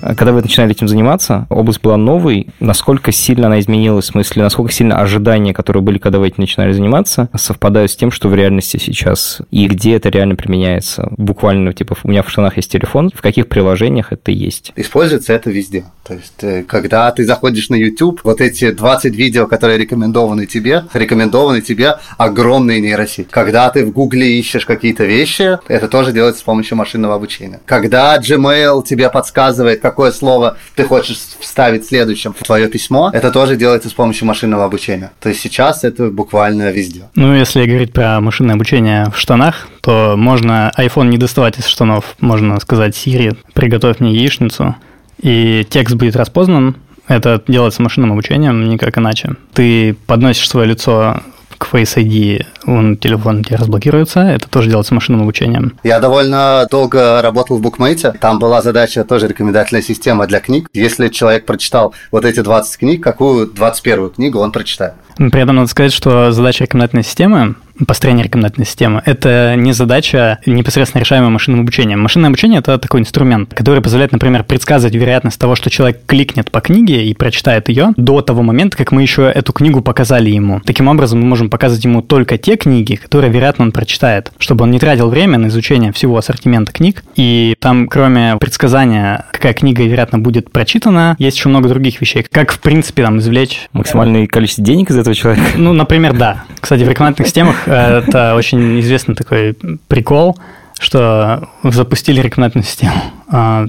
Когда 0.01 0.31
вы 0.31 0.41
начинали 0.41 0.71
этим 0.71 0.87
заниматься, 0.87 1.45
область 1.49 1.81
была 1.81 1.97
новой. 1.97 2.47
Насколько 2.59 3.11
сильно 3.11 3.47
она 3.47 3.59
изменилась? 3.59 4.05
В 4.05 4.11
смысле, 4.11 4.43
насколько 4.43 4.71
сильно 4.71 4.99
ожидания, 4.99 5.53
которые 5.53 5.83
были, 5.83 5.97
когда 5.97 6.19
вы 6.19 6.27
этим 6.27 6.41
начинали 6.41 6.71
заниматься, 6.71 7.29
совпадают 7.35 7.91
с 7.91 7.95
тем, 7.95 8.11
что 8.11 8.29
в 8.29 8.35
реальности 8.35 8.77
сейчас? 8.77 9.41
И 9.51 9.67
где 9.67 9.95
это 9.95 10.09
реально 10.09 10.35
применяется? 10.35 11.07
Буквально, 11.17 11.73
типа, 11.73 11.95
у 12.03 12.07
меня 12.07 12.23
в 12.23 12.29
штанах 12.29 12.57
есть 12.57 12.71
телефон, 12.71 13.11
в 13.13 13.21
каких 13.21 13.47
приложениях 13.47 14.11
это 14.11 14.31
есть? 14.31 14.71
Используется 14.75 15.33
это 15.33 15.49
везде. 15.49 15.85
То 16.05 16.15
есть, 16.15 16.43
э, 16.43 16.63
когда 16.63 17.11
ты 17.11 17.23
заходишь 17.25 17.69
на 17.69 17.75
YouTube, 17.75 18.21
вот 18.23 18.41
эти 18.41 18.71
20 18.71 19.15
видео, 19.15 19.47
которые 19.47 19.77
рекомендованы 19.77 20.45
тебе, 20.45 20.83
рекомендованы 20.93 21.61
тебе 21.61 21.95
огромные 22.17 22.81
нейросети. 22.81 23.27
Когда 23.29 23.69
ты 23.69 23.85
в 23.85 23.91
Гугле 23.91 24.39
ищешь 24.39 24.65
какие-то 24.65 25.05
вещи, 25.05 25.59
это 25.67 25.87
тоже 25.87 26.11
делается 26.11 26.41
с 26.41 26.43
помощью 26.43 26.77
машинного 26.77 27.15
обучения. 27.15 27.59
Когда 27.65 28.17
Gmail 28.17 28.83
тебе 28.83 29.09
подсказывает, 29.09 29.81
какое 29.91 30.11
слово 30.11 30.57
ты 30.75 30.85
хочешь 30.85 31.17
вставить 31.39 31.85
следующим 31.85 32.33
в 32.33 32.43
твое 32.43 32.67
письмо, 32.67 33.11
это 33.13 33.29
тоже 33.31 33.57
делается 33.57 33.89
с 33.89 33.93
помощью 33.93 34.25
машинного 34.25 34.63
обучения. 34.63 35.11
То 35.19 35.29
есть 35.29 35.41
сейчас 35.41 35.83
это 35.83 36.09
буквально 36.09 36.71
везде. 36.71 37.09
Ну, 37.15 37.35
если 37.35 37.65
говорить 37.65 37.91
про 37.93 38.21
машинное 38.21 38.55
обучение 38.55 39.11
в 39.13 39.19
штанах, 39.19 39.67
то 39.81 40.15
можно 40.17 40.71
iPhone 40.77 41.09
не 41.09 41.17
доставать 41.17 41.59
из 41.59 41.65
штанов. 41.65 42.15
Можно 42.19 42.59
сказать 42.59 42.95
Siri, 42.95 43.37
приготовь 43.53 43.99
мне 43.99 44.13
яичницу, 44.13 44.75
и 45.21 45.67
текст 45.69 45.95
будет 45.95 46.15
распознан. 46.15 46.77
Это 47.07 47.43
делается 47.47 47.81
машинным 47.81 48.13
обучением, 48.13 48.69
никак 48.69 48.97
иначе. 48.97 49.31
Ты 49.53 49.95
подносишь 50.07 50.49
свое 50.49 50.67
лицо 50.67 51.21
к 51.61 51.67
Face 51.71 51.95
ID, 51.95 52.43
он, 52.65 52.97
телефон 52.97 53.39
у 53.39 53.43
тебя 53.43 53.57
разблокируется, 53.57 54.21
это 54.21 54.49
тоже 54.49 54.69
делается 54.69 54.95
машинным 54.95 55.21
обучением. 55.21 55.77
Я 55.83 55.99
довольно 55.99 56.67
долго 56.71 57.21
работал 57.21 57.57
в 57.57 57.61
букмейте. 57.61 58.13
Там 58.19 58.39
была 58.39 58.63
задача 58.63 59.03
тоже 59.03 59.27
рекомендательная 59.27 59.83
система 59.83 60.25
для 60.25 60.39
книг. 60.39 60.69
Если 60.73 61.09
человек 61.09 61.45
прочитал 61.45 61.93
вот 62.11 62.25
эти 62.25 62.39
20 62.39 62.79
книг, 62.79 63.03
какую 63.03 63.45
21 63.45 64.09
книгу 64.09 64.39
он 64.39 64.51
прочитает? 64.51 64.93
При 65.17 65.41
этом 65.41 65.55
надо 65.55 65.67
сказать, 65.67 65.93
что 65.93 66.31
задача 66.31 66.63
рекомендательной 66.63 67.03
системы 67.03 67.55
построение 67.85 68.23
рекомендательной 68.25 68.65
системы, 68.65 69.01
это 69.05 69.55
не 69.55 69.73
задача 69.73 70.39
непосредственно 70.45 71.01
решаемая 71.01 71.29
машинным 71.29 71.61
обучением. 71.61 71.99
Машинное 72.01 72.29
обучение– 72.29 72.59
это 72.61 72.77
такой 72.77 73.01
инструмент, 73.01 73.53
который 73.53 73.81
позволяет, 73.81 74.11
например, 74.11 74.43
предсказывать 74.43 74.95
вероятность 74.95 75.39
того, 75.39 75.55
что 75.55 75.69
человек 75.69 76.01
кликнет 76.05 76.51
по 76.51 76.61
книге 76.61 77.05
и 77.05 77.13
прочитает 77.13 77.69
ее 77.69 77.93
до 77.97 78.21
того 78.21 78.43
момента, 78.43 78.77
как 78.77 78.91
мы 78.91 79.01
еще 79.01 79.23
эту 79.23 79.53
книгу 79.53 79.81
показали 79.81 80.29
ему. 80.29 80.61
Таким 80.65 80.87
образом, 80.87 81.19
мы 81.19 81.25
можем 81.25 81.49
показывать 81.49 81.83
ему 81.83 82.01
только 82.01 82.37
те 82.37 82.55
книги, 82.55 82.95
которые, 82.95 83.31
вероятно, 83.31 83.65
он 83.65 83.71
прочитает, 83.71 84.31
чтобы 84.37 84.63
он 84.63 84.71
не 84.71 84.79
тратил 84.79 85.09
время 85.09 85.37
на 85.37 85.47
изучение 85.47 85.91
всего 85.91 86.17
ассортимента 86.17 86.71
книг. 86.71 87.03
И 87.15 87.55
там, 87.59 87.87
кроме 87.87 88.37
предсказания, 88.37 89.25
какая 89.31 89.53
книга, 89.53 89.83
вероятно, 89.83 90.19
будет 90.19 90.51
прочитана, 90.51 91.15
есть 91.19 91.37
еще 91.37 91.49
много 91.49 91.69
других 91.69 92.01
вещей. 92.01 92.25
Как, 92.29 92.51
в 92.51 92.59
принципе, 92.59 93.03
там 93.03 93.19
извлечь... 93.19 93.67
Максимальное 93.73 94.27
количество 94.27 94.63
денег 94.63 94.89
из 94.89 94.97
этого 94.97 95.15
человека? 95.15 95.43
Ну, 95.55 95.73
например, 95.73 96.13
да. 96.13 96.43
Кстати, 96.59 96.83
в 96.83 96.89
рекомендательных 96.89 97.27
системах 97.27 97.67
это 97.75 98.35
очень 98.35 98.79
известный 98.79 99.15
такой 99.15 99.57
прикол, 99.87 100.37
что 100.79 101.49
запустили 101.63 102.21
рекомендательную 102.21 102.65
систему, 102.65 102.95
а, 103.29 103.67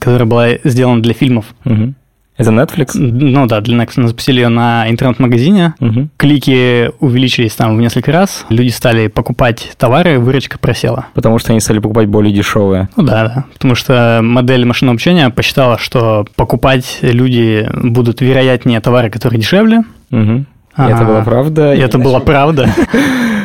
которая 0.00 0.26
была 0.26 0.48
сделана 0.64 1.02
для 1.02 1.14
фильмов. 1.14 1.46
Угу. 1.64 1.94
Это 2.36 2.50
Netflix? 2.50 2.90
Ну 2.94 3.46
да, 3.46 3.60
для 3.60 3.82
Netflix. 3.82 4.06
Запустили 4.06 4.40
ее 4.40 4.48
на 4.48 4.88
интернет-магазине. 4.90 5.74
Угу. 5.80 6.08
Клики 6.18 6.90
увеличились 7.00 7.54
там 7.54 7.76
в 7.76 7.80
несколько 7.80 8.12
раз. 8.12 8.44
Люди 8.50 8.68
стали 8.68 9.08
покупать 9.08 9.72
товары, 9.78 10.18
выручка 10.18 10.58
просела. 10.58 11.06
Потому 11.14 11.38
что 11.38 11.52
они 11.52 11.60
стали 11.60 11.78
покупать 11.78 12.08
более 12.08 12.34
дешевые. 12.34 12.88
Ну 12.96 13.04
да, 13.04 13.28
да. 13.28 13.44
Потому 13.54 13.74
что 13.74 14.20
модель 14.22 14.66
машинного 14.66 14.94
обучения 14.94 15.30
посчитала, 15.30 15.78
что 15.78 16.26
покупать 16.36 16.98
люди 17.00 17.68
будут 17.72 18.20
вероятнее 18.20 18.80
товары, 18.80 19.10
которые 19.10 19.40
дешевле. 19.40 19.84
Угу. 20.10 20.44
И 20.78 20.82
это 20.82 21.04
была 21.04 21.22
правда. 21.22 21.74
И 21.74 21.78
это 21.78 21.98
была 21.98 22.20
правда. 22.20 22.68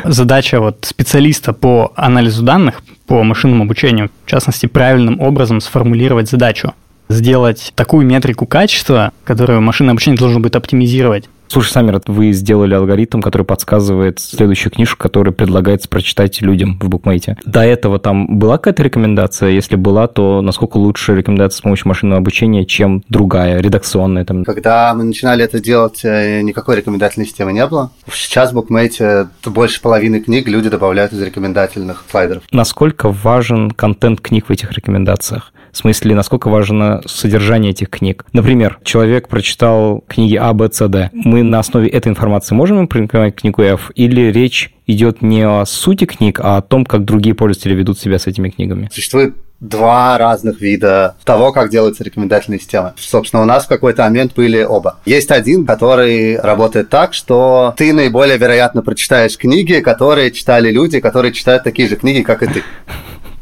Задача 0.03 0.59
вот 0.59 0.79
специалиста 0.81 1.53
по 1.53 1.93
анализу 1.95 2.43
данных, 2.43 2.81
по 3.05 3.23
машинному 3.23 3.63
обучению, 3.63 4.09
в 4.25 4.29
частности, 4.29 4.65
правильным 4.65 5.19
образом 5.19 5.61
сформулировать 5.61 6.29
задачу. 6.29 6.73
Сделать 7.09 7.71
такую 7.75 8.05
метрику 8.05 8.45
качества, 8.45 9.11
которую 9.23 9.61
машинное 9.61 9.91
обучение 9.91 10.17
должно 10.17 10.39
будет 10.39 10.55
оптимизировать. 10.55 11.29
Слушай, 11.51 11.71
Саммер, 11.71 11.99
вы 12.07 12.31
сделали 12.31 12.73
алгоритм, 12.73 13.19
который 13.19 13.41
подсказывает 13.43 14.21
следующую 14.21 14.71
книжку, 14.71 14.97
которую 14.97 15.33
предлагается 15.33 15.89
прочитать 15.89 16.39
людям 16.39 16.79
в 16.79 16.87
букмейте. 16.87 17.35
До 17.43 17.59
этого 17.59 17.99
там 17.99 18.39
была 18.39 18.57
какая-то 18.57 18.83
рекомендация? 18.83 19.49
Если 19.49 19.75
была, 19.75 20.07
то 20.07 20.39
насколько 20.39 20.77
лучше 20.77 21.13
рекомендация 21.13 21.57
с 21.57 21.61
помощью 21.61 21.89
машинного 21.89 22.19
обучения, 22.19 22.65
чем 22.65 23.03
другая, 23.09 23.59
редакционная? 23.59 24.23
Там? 24.23 24.45
Когда 24.45 24.93
мы 24.93 25.03
начинали 25.03 25.43
это 25.43 25.59
делать, 25.59 26.05
э, 26.05 26.39
никакой 26.39 26.77
рекомендательной 26.77 27.25
системы 27.25 27.51
не 27.51 27.67
было. 27.67 27.91
Сейчас 28.09 28.51
в 28.51 28.53
букмейте 28.53 29.27
больше 29.45 29.81
половины 29.81 30.21
книг 30.21 30.47
люди 30.47 30.69
добавляют 30.69 31.11
из 31.11 31.21
рекомендательных 31.21 32.05
слайдеров. 32.09 32.43
Насколько 32.51 33.09
важен 33.09 33.71
контент 33.71 34.21
книг 34.21 34.45
в 34.47 34.51
этих 34.51 34.71
рекомендациях? 34.71 35.51
В 35.71 35.77
смысле, 35.77 36.15
насколько 36.15 36.49
важно 36.49 37.01
содержание 37.05 37.71
этих 37.71 37.89
книг. 37.89 38.25
Например, 38.33 38.79
человек 38.83 39.27
прочитал 39.27 40.03
книги 40.07 40.35
А, 40.35 40.53
Б, 40.53 40.69
С, 40.71 40.87
Д. 40.87 41.09
Мы 41.13 41.43
на 41.43 41.59
основе 41.59 41.87
этой 41.87 42.09
информации 42.09 42.55
можем 42.55 42.87
порекомендовать 42.87 43.35
книгу 43.35 43.61
F? 43.61 43.91
Или 43.95 44.31
речь 44.31 44.73
идет 44.87 45.21
не 45.21 45.47
о 45.47 45.65
сути 45.65 46.05
книг, 46.05 46.39
а 46.41 46.57
о 46.57 46.61
том, 46.61 46.85
как 46.85 47.05
другие 47.05 47.35
пользователи 47.35 47.73
ведут 47.73 47.99
себя 47.99 48.19
с 48.19 48.27
этими 48.27 48.49
книгами? 48.49 48.89
Существует 48.91 49.35
два 49.61 50.17
разных 50.17 50.59
вида 50.59 51.15
того, 51.23 51.53
как 51.53 51.69
делаются 51.69 52.03
рекомендательные 52.03 52.59
системы. 52.59 52.93
Собственно, 52.97 53.43
у 53.43 53.45
нас 53.45 53.65
в 53.65 53.67
какой-то 53.67 54.03
момент 54.03 54.33
были 54.35 54.63
оба. 54.63 54.97
Есть 55.05 55.31
один, 55.31 55.65
который 55.65 56.37
работает 56.39 56.89
так, 56.89 57.13
что 57.13 57.73
ты 57.77 57.93
наиболее 57.93 58.37
вероятно 58.37 58.81
прочитаешь 58.81 59.37
книги, 59.37 59.75
которые 59.75 60.31
читали 60.31 60.71
люди, 60.71 60.99
которые 60.99 61.31
читают 61.31 61.63
такие 61.63 61.87
же 61.87 61.95
книги, 61.95 62.23
как 62.23 62.43
и 62.43 62.47
ты. 62.47 62.63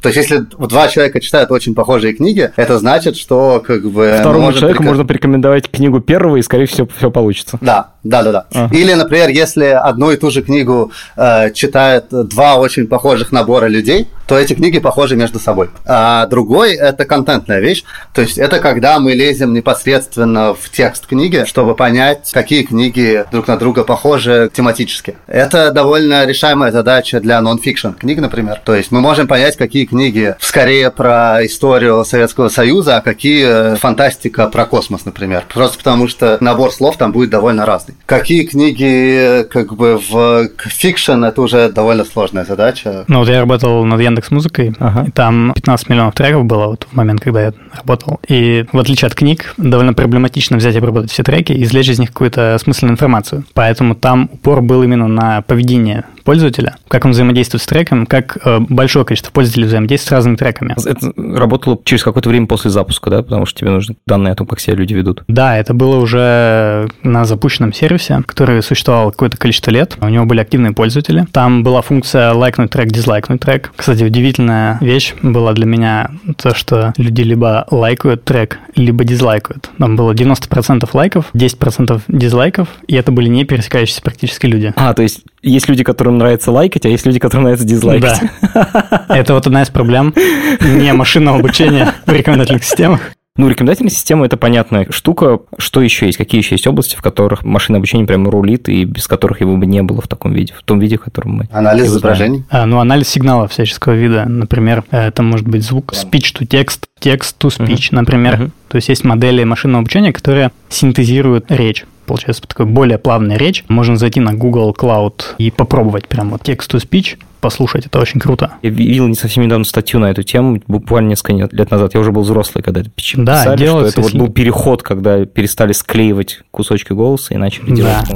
То 0.02 0.10
есть, 0.10 0.18
если 0.18 0.38
два 0.38 0.88
человека 0.88 1.20
читают 1.20 1.52
очень 1.52 1.76
похожие 1.76 2.14
книги, 2.14 2.52
это 2.56 2.80
значит, 2.80 3.18
что 3.18 3.64
как 3.66 3.84
бы... 3.90 4.18
Второму 4.20 4.54
человеку 4.54 4.80
прик... 4.80 4.88
можно 4.90 5.06
порекомендовать 5.06 5.70
книгу 5.70 6.00
первого, 6.00 6.38
и, 6.38 6.42
скорее 6.42 6.66
всего, 6.66 6.88
все 6.98 7.12
получится. 7.12 7.58
Да. 7.62 7.94
Да, 8.04 8.24
да, 8.24 8.32
да. 8.32 8.46
Ага. 8.54 8.76
Или, 8.76 8.94
например, 8.94 9.30
если 9.30 9.66
одну 9.66 10.12
и 10.12 10.18
ту 10.18 10.32
же 10.32 10.42
книгу 10.42 10.92
э, 11.18 11.52
читают 11.52 12.06
два 12.10 12.56
очень 12.56 12.88
похожих 12.88 13.32
набора 13.32 13.68
людей, 13.68 14.08
то 14.30 14.38
эти 14.38 14.54
книги 14.54 14.78
похожи 14.80 15.16
между 15.16 15.40
собой. 15.40 15.72
А 15.86 16.28
другой 16.28 16.76
это 16.76 17.06
контентная 17.06 17.60
вещь, 17.60 17.84
то 18.14 18.22
есть 18.22 18.38
это 18.38 18.60
когда 18.60 19.00
мы 19.00 19.14
лезем 19.14 19.54
непосредственно 19.54 20.54
в 20.54 20.70
текст 20.70 21.08
книги, 21.08 21.46
чтобы 21.48 21.76
понять, 21.76 22.30
какие 22.32 22.62
книги 22.62 23.26
друг 23.32 23.48
на 23.48 23.58
друга 23.58 23.84
похожи 23.84 24.52
тематически. 24.54 25.18
Это 25.26 25.72
довольно 25.72 26.28
решаемая 26.28 26.72
задача 26.72 27.20
для 27.20 27.42
нон-фикшн 27.42 27.90
книг, 27.94 28.20
например. 28.20 28.62
То 28.64 28.76
есть 28.76 28.92
мы 28.92 29.02
можем 29.02 29.28
понять, 29.28 29.58
какие 29.58 29.86
книги 29.86 30.36
скорее 30.40 30.92
про 30.92 31.44
историю 31.44 32.06
Советского 32.06 32.50
Союза, 32.50 32.98
а 32.98 33.02
какие 33.02 33.76
фантастика 33.78 34.48
про 34.48 34.66
космос, 34.66 35.06
например. 35.06 35.46
Просто 35.52 35.80
потому 35.80 36.08
что 36.08 36.38
набор 36.40 36.72
слов 36.72 36.98
там 36.98 37.12
будет 37.12 37.32
довольно 37.32 37.66
разный. 37.66 37.89
Какие 38.06 38.44
книги 38.46 39.44
как 39.50 39.76
бы 39.76 39.98
в 40.10 40.50
fiction, 40.60 41.24
это 41.24 41.42
уже 41.42 41.70
довольно 41.70 42.06
сложная 42.06 42.46
задача. 42.46 43.06
Ну, 43.08 43.20
вот 43.20 43.30
я 43.30 43.40
работал 43.40 43.86
над 43.86 44.00
Яндекс 44.02 44.32
Музыкой, 44.32 44.74
Ага. 44.80 45.06
и 45.08 45.12
там 45.12 45.54
15 45.56 45.90
миллионов 45.90 46.16
треков 46.16 46.46
было 46.46 46.68
вот 46.68 46.88
в 46.92 46.96
момент, 46.96 47.22
когда 47.22 47.44
я 47.44 47.54
работал. 47.76 48.20
И 48.28 48.66
в 48.72 48.78
отличие 48.80 49.08
от 49.08 49.16
книг, 49.16 49.54
довольно 49.58 49.94
проблематично 49.94 50.58
взять 50.58 50.76
и 50.76 50.78
обработать 50.80 51.12
все 51.12 51.24
треки 51.24 51.52
и 51.54 51.64
извлечь 51.64 51.90
из 51.90 52.00
них 52.00 52.10
какую-то 52.10 52.58
смысленную 52.62 52.94
информацию. 52.94 53.44
Поэтому 53.54 53.96
там 53.96 54.30
упор 54.34 54.62
был 54.62 54.84
именно 54.84 55.08
на 55.08 55.42
поведение 55.42 56.06
пользователя, 56.30 56.76
как 56.90 57.06
он 57.06 57.12
взаимодействует 57.12 57.64
с 57.64 57.66
треком, 57.66 58.06
как 58.06 58.38
э, 58.46 58.60
большое 58.70 59.04
количество 59.04 59.32
пользователей 59.32 59.66
взаимодействует 59.66 60.10
с 60.10 60.12
разными 60.12 60.36
треками. 60.36 60.76
Это 60.86 61.12
работало 61.18 61.80
через 61.84 62.04
какое-то 62.04 62.30
время 62.30 62.46
после 62.46 62.70
запуска, 62.70 63.10
да? 63.10 63.24
Потому 63.24 63.48
что 63.48 63.60
тебе 63.60 63.72
нужны 63.72 63.96
данные 64.06 64.34
о 64.34 64.36
том, 64.36 64.46
как 64.46 64.60
себя 64.60 64.76
люди 64.76 64.94
ведут. 64.94 65.24
Да, 65.28 65.58
это 65.58 65.74
было 65.74 65.98
уже 65.98 66.88
на 67.02 67.26
запущенном 67.26 67.74
сервисе, 67.74 68.22
который 68.28 68.62
существовал 68.62 69.10
какое-то 69.10 69.38
количество 69.38 69.72
лет. 69.72 69.98
У 70.02 70.08
него 70.08 70.26
были 70.26 70.40
активные 70.40 70.72
пользователи. 70.72 71.26
Там 71.32 71.64
была 71.64 71.82
функция 71.82 72.32
лайкнуть 72.34 72.70
трек, 72.70 72.90
дизлайкнуть 72.90 73.42
трек. 73.42 73.72
Кстати, 73.76 74.04
удивительная 74.04 74.78
вещь 74.82 75.16
была 75.24 75.54
для 75.54 75.66
меня 75.66 76.12
то, 76.38 76.54
что 76.54 76.94
люди 76.98 77.24
либо 77.24 77.66
лайкают 77.72 78.24
трек, 78.24 78.60
либо 78.76 79.04
дизлайкают. 79.04 79.72
Там 79.80 79.96
было 79.96 80.12
90% 80.12 80.88
лайков, 80.94 81.32
10% 81.34 82.02
дизлайков, 82.08 82.68
и 82.86 82.94
это 82.94 83.12
были 83.12 83.30
не 83.30 83.46
пересекающиеся 83.46 84.04
практически 84.04 84.46
люди. 84.46 84.74
А, 84.76 84.94
то 84.94 85.02
есть 85.02 85.24
есть 85.42 85.70
люди, 85.70 85.84
которым 85.84 86.18
нравится 86.18 86.52
лайкать, 86.52 86.86
а 86.86 86.90
есть 86.90 87.06
люди, 87.06 87.20
которым 87.20 87.44
нравится 87.44 87.66
дизлайкать. 87.66 88.22
Да. 88.42 89.06
Это 89.10 89.34
вот 89.34 89.48
одна 89.48 89.64
из 89.64 89.70
проблем 89.70 90.14
не 90.62 90.94
машинного 90.94 91.40
обучения 91.40 91.94
в 92.06 92.12
рекомендательных 92.12 92.64
системах. 92.64 93.02
Ну, 93.40 93.48
рекомендательная 93.48 93.90
система– 93.90 94.26
это 94.28 94.36
понятная 94.36 94.88
штука. 94.90 95.40
Что 95.58 95.82
еще 95.82 96.08
есть? 96.08 96.18
Какие 96.18 96.42
еще 96.42 96.56
есть 96.56 96.68
области, 96.68 96.98
в 96.98 97.02
которых 97.02 97.46
машинное 97.46 97.78
обучение 97.78 98.06
прямо 98.06 98.30
рулит, 98.30 98.68
и 98.68 98.84
без 98.84 99.08
которых 99.08 99.40
его 99.40 99.56
бы 99.56 99.66
не 99.66 99.82
было 99.82 100.02
в 100.02 100.10
таком 100.10 100.34
виде, 100.34 100.54
в 100.54 100.62
том 100.62 100.78
виде, 100.80 100.98
в 100.98 101.04
котором 101.04 101.36
мы 101.36 101.50
Анализ 101.50 101.86
изображений. 101.86 102.44
А, 102.50 102.66
ну, 102.66 102.80
анализ 102.80 103.08
сигнала 103.08 103.48
всяческого 103.48 103.94
вида. 103.94 104.26
Например, 104.26 104.84
это 104.92 105.24
может 105.24 105.48
быть 105.48 105.64
звук 105.64 105.94
speech 105.94 106.38
to 106.38 106.46
text, 106.46 106.82
text 107.00 107.36
to 107.40 107.48
speech, 107.48 107.88
например. 107.92 108.36
Мгм. 108.36 108.52
То 108.68 108.76
есть 108.76 108.90
есть 108.90 109.06
модели 109.06 109.46
машинного 109.46 109.84
обучения, 109.84 110.12
которые 110.12 110.52
синтезируют 110.68 111.46
речь. 111.48 111.86
Получается 112.08 112.44
такой 112.46 112.66
более 112.66 112.98
плавная 112.98 113.38
речь. 113.38 113.64
Можно 113.70 113.96
зайти 113.96 114.20
на 114.20 114.34
Google 114.34 114.76
Cloud 114.78 115.22
и 115.38 115.50
попробовать 115.50 116.10
прям 116.10 116.32
вот 116.32 116.42
text 116.42 116.72
to 116.72 116.86
speech, 116.86 117.18
послушать. 117.40 117.86
Это 117.88 118.00
очень 118.00 118.20
круто. 118.20 118.54
Я 118.62 118.70
видел 118.70 119.08
не 119.08 119.16
совсем 119.16 119.44
недавно 119.44 119.66
статью 119.66 120.00
на 120.00 120.12
эту 120.12 120.24
тему, 120.24 120.62
буквально 120.68 121.10
несколько 121.10 121.34
не- 121.34 121.48
лет 121.52 121.72
назад. 121.72 121.94
Я 121.94 122.00
уже 122.00 122.12
был 122.12 122.22
взрослый, 122.24 122.64
когда 122.64 122.82
это 122.82 122.90
Да, 122.90 122.96
писали, 122.96 123.44
что 123.44 123.56
делается, 123.58 123.92
это 123.94 124.02
вот 124.02 124.08
если- 124.08 124.20
был 124.20 124.30
переход, 124.32 124.84
когда 124.84 125.26
перестали 125.26 125.72
склеивать 125.74 126.42
кусочки 126.52 126.94
голоса 126.94 127.34
и 127.34 127.38
начали 127.38 127.72
делать 127.74 127.94
Да. 128.10 128.16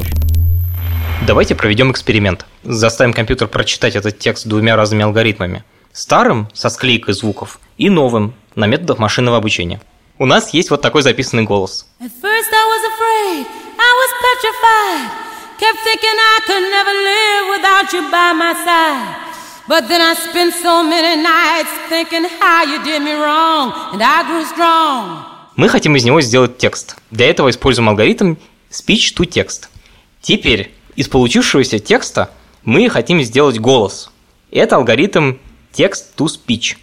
Давайте 1.26 1.56
проведем 1.56 1.92
эксперимент. 1.92 2.46
Заставим 2.64 3.14
компьютер 3.14 3.48
прочитать 3.48 3.96
этот 3.96 4.20
текст 4.20 4.46
двумя 4.48 4.76
разными 4.76 5.04
алгоритмами. 5.04 5.64
Старым, 5.94 6.50
со 6.54 6.70
склейкой 6.70 7.14
звуков, 7.14 7.60
и 7.78 7.90
новым, 7.90 8.34
на 8.56 8.66
методах 8.68 9.00
машинного 9.00 9.38
обучения. 9.38 9.80
У 10.20 10.26
нас 10.26 10.54
есть 10.54 10.70
вот 10.70 10.82
такой 10.82 11.02
записанный 11.02 11.44
голос. 11.44 11.88
At 12.02 12.06
first 12.06 12.52
I 12.52 12.66
was 12.70 12.84
afraid, 12.92 13.46
I 13.78 13.92
was 14.00 14.12
petrified. 14.24 15.33
Kept 15.64 15.80
thinking 15.80 16.18
I 16.36 16.40
could 16.46 16.66
never 16.78 16.94
live 17.10 17.44
without 17.56 17.94
you 17.94 18.02
by 18.12 18.34
my 18.34 18.54
side. 18.66 19.00
But 19.66 19.88
then 19.88 20.02
I 20.02 20.14
spent 20.14 20.54
so 20.56 20.84
many 20.84 21.22
nights 21.24 21.72
thinking 21.88 22.26
how 22.38 22.64
you 22.66 22.84
did 22.84 23.02
me 23.02 23.14
wrong, 23.14 23.72
and 23.94 24.04
I 24.04 24.24
grew 24.28 24.44
strong. 24.44 25.24
Мы 25.56 25.70
хотим 25.70 25.96
из 25.96 26.04
него 26.04 26.20
сделать 26.20 26.58
текст. 26.58 26.98
Для 27.12 27.30
этого 27.30 27.50
используем 27.50 27.88
алгоритм 27.88 28.36
speech 28.70 29.16
to 29.16 29.26
text. 29.26 29.70
Теперь 30.20 30.74
из 30.98 31.08
получившегося 31.08 31.80
текста 31.80 32.32
мы 32.66 32.90
хотим 32.90 33.22
сделать 33.22 33.58
голос. 33.58 34.12
Это 34.52 34.76
алгоритм 34.76 35.36
text 35.72 36.18
to 36.18 36.26
speech. 36.26 36.76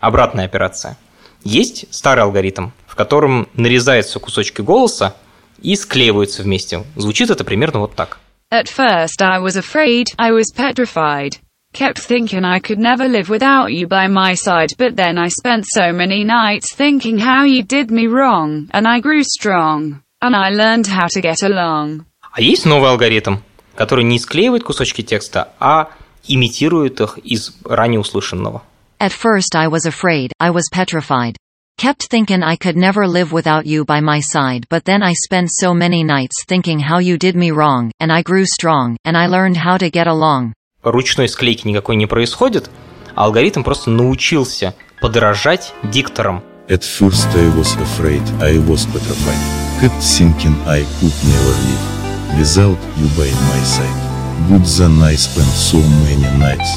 Обратная 0.00 0.46
операция. 0.46 0.96
Есть 1.44 1.84
старый 1.90 2.24
алгоритм, 2.24 2.70
в 2.86 2.94
котором 2.94 3.46
нарезаются 3.52 4.18
кусочки 4.20 4.62
голоса 4.62 5.16
и 5.60 5.76
склеиваются 5.76 6.42
вместе. 6.42 6.84
Звучит 6.96 7.30
это 7.30 7.44
примерно 7.44 7.80
вот 7.80 7.94
так. 7.94 8.18
At 8.52 8.68
first 8.68 9.20
I 9.22 9.38
was 9.38 9.56
afraid, 9.56 10.06
I 10.18 10.30
was 10.32 10.52
petrified. 10.54 11.38
Kept 11.72 11.98
thinking 11.98 12.44
I 12.44 12.60
could 12.60 12.78
never 12.78 13.08
live 13.08 13.30
without 13.30 13.72
you 13.72 13.86
by 13.86 14.06
my 14.06 14.34
side, 14.34 14.76
but 14.76 14.94
then 14.94 15.16
I 15.16 15.28
spent 15.28 15.64
so 15.66 15.90
many 15.90 16.22
nights 16.22 16.74
thinking 16.74 17.18
how 17.18 17.44
you 17.44 17.62
did 17.62 17.90
me 17.90 18.06
wrong, 18.08 18.68
and 18.72 18.86
I 18.86 19.00
grew 19.00 19.22
strong, 19.22 20.02
and 20.20 20.36
I 20.36 20.50
learned 20.50 20.86
how 20.88 21.06
to 21.08 21.20
get 21.22 21.42
along. 21.42 22.04
А 22.30 22.42
есть 22.42 22.66
новый 22.66 22.90
алгоритм, 22.90 23.38
который 23.74 24.04
не 24.04 24.18
склеивает 24.18 24.64
кусочки 24.64 25.02
текста, 25.02 25.52
а 25.58 25.88
имитирует 26.28 27.00
их 27.00 27.16
из 27.18 27.54
ранее 27.64 28.00
услышанного. 28.00 28.62
At 29.00 29.12
first 29.12 29.56
I 29.56 29.68
was 29.68 29.86
afraid, 29.86 30.32
I 30.38 30.50
was 30.50 30.64
petrified. 30.70 31.36
Kept 31.77 32.09
thinking 32.09 32.41
I 32.41 32.55
could 32.55 32.75
never 32.75 33.07
live 33.07 33.31
without 33.31 33.67
you 33.67 33.85
by 33.85 34.01
my 34.01 34.19
side, 34.19 34.65
but 34.67 34.85
then 34.85 35.03
I 35.03 35.13
spent 35.13 35.51
so 35.51 35.75
many 35.75 36.03
nights 36.03 36.43
thinking 36.47 36.79
how 36.79 36.97
you 36.97 37.19
did 37.19 37.35
me 37.35 37.51
wrong, 37.51 37.91
and 37.99 38.11
I 38.11 38.23
grew 38.23 38.45
strong, 38.45 38.97
and 39.05 39.15
I 39.15 39.27
learned 39.27 39.57
how 39.57 39.77
to 39.77 39.91
get 39.91 40.07
along. 40.07 40.53
Ручной 40.83 41.29
склейки 41.29 41.67
никакой 41.67 41.95
не 41.95 42.07
происходит, 42.07 42.71
а 43.15 43.25
алгоритм 43.25 43.63
просто 43.63 43.91
научился 43.91 44.73
подражать 45.01 45.73
дикторам. 45.83 46.43
At 46.67 46.81
first 46.81 47.27
I 47.35 47.47
was 47.55 47.75
afraid, 47.77 48.23
I 48.41 48.57
was 48.57 48.87
petrified. 48.87 49.37
Kept 49.79 50.01
thinking 50.01 50.55
I 50.65 50.83
could 50.99 51.13
never 51.23 51.53
live 51.67 52.39
without 52.39 52.79
you 52.97 53.07
by 53.15 53.29
my 53.29 53.63
side. 53.63 54.07
But 54.49 54.65
then 54.77 55.01
I 55.03 55.15
spent 55.15 55.47
so 55.47 55.77
many 55.77 56.25
nights 56.39 56.75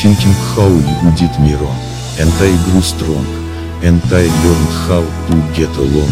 thinking 0.00 0.32
how 0.56 0.68
you 0.68 1.10
did 1.16 1.38
me 1.40 1.54
wrong, 1.54 1.78
and 2.18 2.32
I 2.40 2.56
grew 2.64 2.80
strong, 2.80 3.26
And 3.83 4.01
I 4.13 4.27
learned 4.43 4.73
how 4.87 5.03
to 5.27 5.35
get 5.55 5.69
along. 5.77 6.09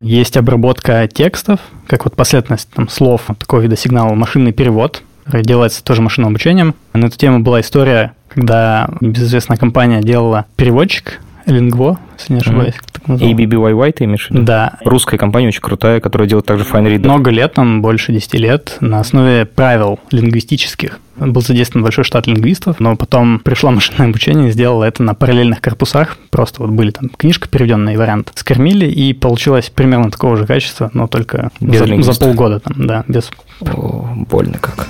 Есть 0.00 0.36
обработка 0.36 1.08
текстов, 1.08 1.58
как 1.88 2.04
вот 2.04 2.14
последовательность 2.14 2.68
там, 2.70 2.88
слов 2.88 3.22
такого 3.40 3.60
вида 3.60 3.76
сигнала, 3.76 4.14
машинный 4.14 4.52
перевод, 4.52 5.02
который 5.24 5.42
делается 5.42 5.82
тоже 5.82 6.00
машинным 6.00 6.30
обучением. 6.30 6.76
На 6.92 7.06
эту 7.06 7.18
тему 7.18 7.40
была 7.40 7.60
история, 7.60 8.14
когда 8.28 8.88
небезызвестная 9.00 9.56
компания 9.56 10.00
делала 10.00 10.46
переводчик 10.54 11.20
Lingvo, 11.46 11.98
если 12.18 12.34
не 12.34 12.40
ошибаюсь, 12.40 12.74
называл. 12.74 12.95
ABBYY 13.06 13.92
ты 13.92 14.04
имеешь 14.04 14.28
в 14.28 14.30
виду? 14.30 14.42
Да, 14.42 14.78
Русская 14.84 15.18
компания 15.18 15.48
очень 15.48 15.60
крутая, 15.60 16.00
которая 16.00 16.28
делает 16.28 16.46
также 16.46 16.64
Fine 16.64 16.86
Reader. 16.86 17.04
много 17.04 17.30
лет, 17.30 17.54
там 17.54 17.82
больше 17.82 18.12
10 18.12 18.34
лет, 18.34 18.76
на 18.80 19.00
основе 19.00 19.46
правил 19.46 19.98
лингвистических. 20.10 21.00
Был 21.16 21.40
задействован 21.40 21.82
большой 21.82 22.04
штат 22.04 22.26
лингвистов, 22.26 22.78
но 22.78 22.94
потом 22.94 23.40
пришло 23.40 23.70
машинное 23.70 24.08
обучение 24.08 24.48
и 24.48 24.52
сделало 24.52 24.84
это 24.84 25.02
на 25.02 25.14
параллельных 25.14 25.62
корпусах. 25.62 26.18
Просто 26.30 26.62
вот 26.62 26.72
были 26.72 26.90
там 26.90 27.08
книжка, 27.08 27.48
переведенный 27.48 27.96
вариант. 27.96 28.32
Скормили, 28.34 28.86
и 28.86 29.14
получилось 29.14 29.70
примерно 29.70 30.10
такого 30.10 30.36
же 30.36 30.46
качества, 30.46 30.90
но 30.92 31.06
только 31.06 31.50
Без 31.60 31.78
за, 31.78 32.12
за 32.12 32.20
полгода 32.20 32.60
там, 32.60 32.86
да, 32.86 33.04
без... 33.08 33.30
О, 33.60 34.08
больно 34.28 34.58
как. 34.58 34.86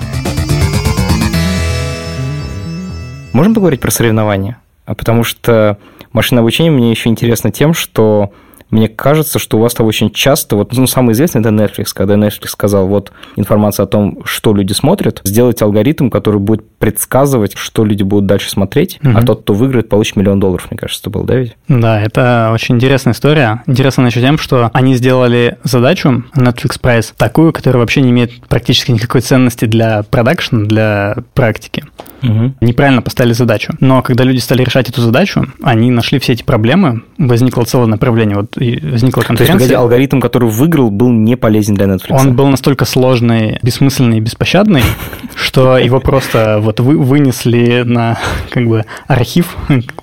Можем 3.31 3.53
поговорить 3.53 3.79
про 3.79 3.91
соревнования? 3.91 4.57
А 4.85 4.95
Потому 4.95 5.23
что 5.23 5.77
машинное 6.17 6.41
обучение 6.41 6.71
мне 6.71 6.89
еще 6.89 7.09
интересно 7.09 7.51
тем, 7.51 7.73
что 7.73 8.31
мне 8.69 8.87
кажется, 8.89 9.39
что 9.39 9.57
у 9.57 9.61
вас 9.61 9.73
там 9.73 9.87
очень 9.87 10.11
часто, 10.11 10.55
вот 10.55 10.75
ну, 10.75 10.87
самый 10.87 11.13
известный 11.13 11.41
это 11.41 11.49
Netflix, 11.49 11.87
когда 11.93 12.15
Netflix 12.15 12.47
сказал, 12.47 12.87
вот 12.87 13.11
информация 13.35 13.83
о 13.85 13.87
том, 13.87 14.19
что 14.25 14.53
люди 14.53 14.73
смотрят, 14.73 15.21
сделать 15.23 15.61
алгоритм, 15.61 16.09
который 16.09 16.39
будет 16.39 16.65
предсказывать, 16.77 17.55
что 17.57 17.85
люди 17.85 18.03
будут 18.03 18.25
дальше 18.25 18.49
смотреть, 18.49 18.99
а 19.03 19.07
Мгм. 19.09 19.25
тот, 19.25 19.41
кто 19.41 19.53
выиграет, 19.53 19.89
получит 19.89 20.15
миллион 20.15 20.39
долларов, 20.39 20.67
мне 20.69 20.77
кажется, 20.77 21.01
это 21.03 21.09
был, 21.09 21.23
да, 21.23 21.35
ведь? 21.35 21.55
Да, 21.67 22.01
это 22.01 22.51
очень 22.53 22.75
интересная 22.75 23.13
история. 23.13 23.63
Интересно 23.67 24.05
еще 24.07 24.21
тем, 24.21 24.37
что 24.37 24.69
они 24.73 24.95
сделали 24.95 25.57
задачу 25.63 26.23
Netflix 26.35 26.79
Prize 26.81 27.13
такую, 27.17 27.53
которая 27.53 27.79
вообще 27.81 28.01
не 28.01 28.09
имеет 28.11 28.41
практически 28.47 28.91
никакой 28.91 29.21
ценности 29.21 29.65
для 29.65 30.03
продакшена, 30.03 30.65
для 30.65 31.15
практики. 31.33 31.83
неправильно 32.61 33.01
поставили 33.01 33.33
задачу. 33.33 33.73
Но 33.79 34.01
когда 34.01 34.23
люди 34.23 34.39
стали 34.39 34.63
решать 34.63 34.89
эту 34.89 35.01
задачу, 35.01 35.45
они 35.63 35.91
нашли 35.91 36.19
все 36.19 36.33
эти 36.33 36.43
проблемы, 36.43 37.03
возникло 37.17 37.63
целое 37.63 37.87
направление. 37.87 38.37
Вот 38.37 38.56
возникла 38.57 39.23
То 39.23 39.33
есть, 39.33 39.39
конференция. 39.47 39.77
алгоритм, 39.77 40.19
который 40.19 40.49
выиграл, 40.49 40.91
был 40.91 41.11
не 41.11 41.35
полезен 41.35 41.75
для 41.75 41.85
Netflix. 41.85 42.09
Он 42.19 42.35
был 42.35 42.47
настолько 42.47 42.85
сложный, 42.85 43.59
бессмысленный 43.63 44.17
и 44.17 44.21
беспощадный, 44.21 44.83
что 45.35 45.77
его 45.77 45.99
просто 45.99 46.59
вот 46.61 46.79
вы, 46.79 46.97
вынесли 46.97 47.83
на 47.85 48.17
как 48.49 48.67
бы 48.67 48.85
архив, 49.07 49.55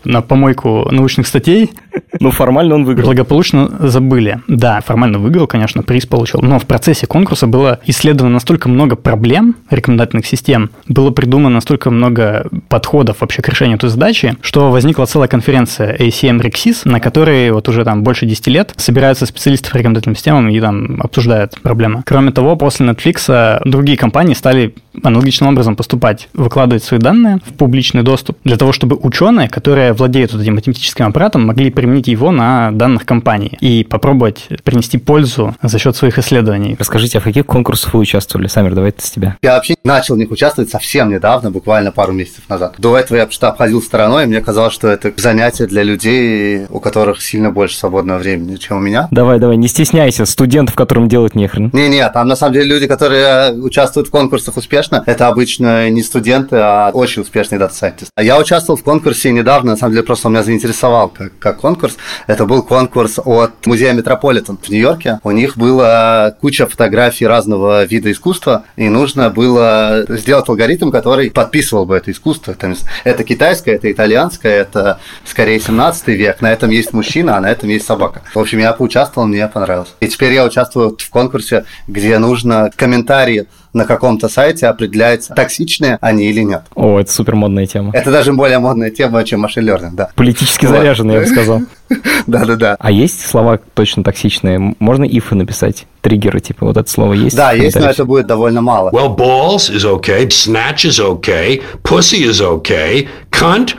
на 0.05 0.23
помойку 0.23 0.89
научных 0.91 1.27
статей, 1.27 1.73
Ну, 2.21 2.31
формально 2.31 2.75
он 2.77 2.85
выиграл. 2.85 3.07
благополучно 3.07 3.69
забыли. 3.89 4.41
Да, 4.49 4.81
формально 4.81 5.19
выиграл, 5.19 5.47
конечно, 5.47 5.83
приз 5.83 6.07
получил, 6.07 6.41
но 6.43 6.59
в 6.59 6.67
процессе 6.67 7.07
конкурса 7.07 7.47
было 7.47 7.81
исследовано 7.87 8.35
настолько 8.35 8.69
много 8.69 8.97
проблем 8.97 9.57
рекомендательных 9.71 10.27
систем, 10.27 10.71
было 10.89 11.11
придумано 11.11 11.51
настолько 11.51 11.91
много 11.91 12.47
подходов 12.69 13.21
вообще 13.21 13.43
к 13.43 13.49
решению 13.49 13.77
этой 13.77 13.89
задачи, 13.91 14.37
что 14.41 14.71
возникла 14.71 15.07
целая 15.07 15.29
конференция 15.29 15.97
ACM 15.97 16.41
REXIS, 16.41 16.83
на 16.89 17.01
которой 17.01 17.51
вот 17.51 17.69
уже 17.69 17.85
там 17.85 18.03
больше 18.03 18.27
10 18.27 18.44
лет 18.51 18.73
собираются 18.77 19.27
специалисты 19.27 19.71
по 19.71 19.77
рекомендательным 19.77 20.17
системам 20.17 20.49
и 20.49 20.61
там 20.61 21.01
обсуждают 21.01 21.61
проблемы. 21.61 22.03
Кроме 22.07 22.33
того, 22.33 22.57
после 22.57 22.87
Netflix 22.87 23.61
другие 23.65 23.97
компании 23.97 24.35
стали 24.35 24.75
аналогичным 25.03 25.51
образом 25.51 25.77
поступать, 25.77 26.29
выкладывать 26.35 26.85
свои 26.85 27.01
данные 27.01 27.41
в 27.45 27.55
публичный 27.55 28.03
доступ 28.03 28.39
для 28.45 28.57
того, 28.57 28.73
чтобы 28.73 28.97
ученые, 28.97 29.49
которые 29.49 29.93
владеют 29.93 30.33
вот 30.33 30.43
этим 30.43 30.55
математическим 30.55 31.07
аппаратом, 31.07 31.47
могли 31.47 31.71
применить 31.71 32.09
его 32.09 32.31
на 32.31 32.71
данных 32.71 33.05
компании 33.05 33.57
и 33.61 33.85
попробовать 33.85 34.47
принести 34.63 34.99
пользу 34.99 35.57
за 35.63 35.79
счет 35.79 35.97
своих 35.97 36.19
исследований. 36.19 36.77
Расскажите, 36.79 37.19
а 37.19 37.21
в 37.21 37.25
каких 37.25 37.47
конкурсах 37.47 37.95
вы 37.95 38.01
участвовали? 38.01 38.47
Самир, 38.47 38.75
давай 38.75 38.91
это 38.91 39.05
с 39.05 39.11
тебя. 39.11 39.37
Я 39.43 39.55
вообще 39.55 39.75
начал 39.85 40.15
в 40.15 40.19
них 40.19 40.31
участвовать 40.31 40.71
совсем 40.71 41.11
недавно, 41.11 41.51
буквально 41.51 41.91
пару 41.93 42.13
месяцев 42.13 42.49
назад. 42.49 42.75
До 42.79 42.97
этого 42.97 43.19
я 43.19 43.27
просто 43.27 43.49
обходил 43.49 43.83
стороной, 43.83 44.25
и 44.25 44.27
мне 44.27 44.41
казалось, 44.41 44.75
что 44.75 44.89
это 44.89 45.13
занятие 45.17 45.67
для 45.67 45.83
людей, 45.83 46.67
у 46.71 46.81
которых 46.81 47.21
сильно 47.21 47.51
больше 47.51 47.77
свободного 47.77 48.19
времени, 48.19 48.34
чем 48.59 48.79
у 48.79 48.81
меня. 48.81 49.09
Давай, 49.11 49.39
давай, 49.39 49.57
не 49.57 49.69
стесняйся, 49.69 50.27
студентов, 50.27 50.75
которым 50.75 51.09
делать 51.09 51.35
нехрен. 51.35 51.71
Не-не, 51.73 52.09
там 52.11 52.29
на 52.29 52.37
самом 52.37 52.55
деле 52.55 52.67
люди, 52.67 52.87
которые 52.87 53.53
участвуют 53.53 54.09
в 54.09 54.11
конкурсах 54.11 54.57
успешно, 54.57 55.03
это 55.07 55.29
обычно 55.29 55.89
не 55.91 56.03
студенты, 56.03 56.57
а 56.57 56.91
очень 56.93 57.23
успешные 57.23 57.59
дата-сайентисты. 57.59 58.13
Я 58.21 58.39
участвовал 58.39 58.79
в 58.79 58.85
конкурсе 58.85 59.33
недавно, 59.33 59.73
на 59.73 59.77
самом 59.77 59.93
деле 59.93 60.05
просто 60.05 60.29
он 60.29 60.35
меня 60.35 60.43
заинтересовал 60.43 61.09
как, 61.09 61.39
как 61.39 61.61
конкурс. 61.61 61.97
Это 62.27 62.47
был 62.47 62.63
конкурс 62.63 63.19
от 63.25 63.67
музея 63.67 63.93
Метрополитен 63.93 64.59
в 64.61 64.69
Нью-Йорке. 64.69 65.21
У 65.23 65.31
них 65.31 65.57
была 65.57 66.33
куча 66.41 66.67
фотографий 66.67 67.27
разного 67.27 67.85
вида 67.85 68.11
искусства, 68.11 68.65
и 68.77 68.89
нужно 68.89 69.31
было 69.31 70.05
сделать 70.09 70.49
алгоритм, 70.49 70.91
который 70.91 71.31
подписывал 71.31 71.87
бы 71.87 71.97
это 71.97 72.11
искусство. 72.11 72.55
Там, 72.55 72.75
это 73.05 73.25
китайское, 73.25 73.77
это 73.77 73.91
итальянское, 73.91 74.53
это 74.53 75.01
скорее 75.25 75.61
17 75.61 76.09
век, 76.09 76.41
на 76.41 76.53
этом 76.53 76.71
есть 76.71 76.93
мужчина, 76.93 77.37
а 77.37 77.41
на 77.41 77.51
этом 77.51 77.69
есть 77.69 77.87
собака. 77.87 78.23
В 78.33 78.39
общем, 78.39 78.59
я 78.59 78.73
поучаствовал, 78.73 79.27
мне 79.27 79.47
понравилось. 79.49 79.95
И 80.01 80.09
теперь 80.09 80.33
я 80.33 80.45
участвую 80.45 80.97
в 80.99 81.11
конкурсе, 81.11 81.65
где 81.89 82.19
нужно 82.19 82.71
комментарии 82.77 83.47
на 83.73 83.85
каком-то 83.85 84.29
сайте 84.29 84.69
определять, 84.69 85.29
токсичные 85.35 85.99
они 86.01 86.27
или 86.27 86.43
нет. 86.43 86.63
О, 86.75 87.01
это 87.01 87.11
супер 87.13 87.35
модная 87.35 87.67
тема. 87.67 87.91
Это 87.93 88.11
даже 88.11 88.33
более 88.33 88.61
модная 88.61 88.91
тема, 88.91 89.25
чем 89.25 89.41
машин 89.41 89.69
learning, 89.69 89.91
да. 89.93 90.11
Политически 90.15 90.67
Вот. 90.67 90.77
заряженная, 90.77 91.17
я 91.17 91.21
бы 91.23 91.27
сказал. 91.27 91.63
Да-да-да. 92.27 92.77
А 92.79 92.91
есть 92.91 93.27
слова 93.27 93.59
точно 93.75 94.05
токсичные? 94.05 94.75
Можно 94.79 95.05
ифы 95.05 95.35
написать? 95.35 95.87
Триггеры, 96.03 96.41
типа, 96.41 96.67
вот 96.67 96.77
это 96.77 96.89
слово 96.89 97.15
есть? 97.15 97.37
Да, 97.37 97.53
есть, 97.53 97.77
но 97.77 97.87
это 97.87 98.05
будет 98.05 98.27
довольно 98.27 98.61
мало. 98.61 98.91
Well, 98.91 99.15
balls 99.17 99.71
is 99.75 99.85
okay. 99.85 100.29
Snatch 100.29 100.85
is 100.85 101.01
okay. 101.01 101.63
Pussy 101.83 102.25
is 102.25 102.41
okay. 102.41 103.09
Cunt? 103.31 103.75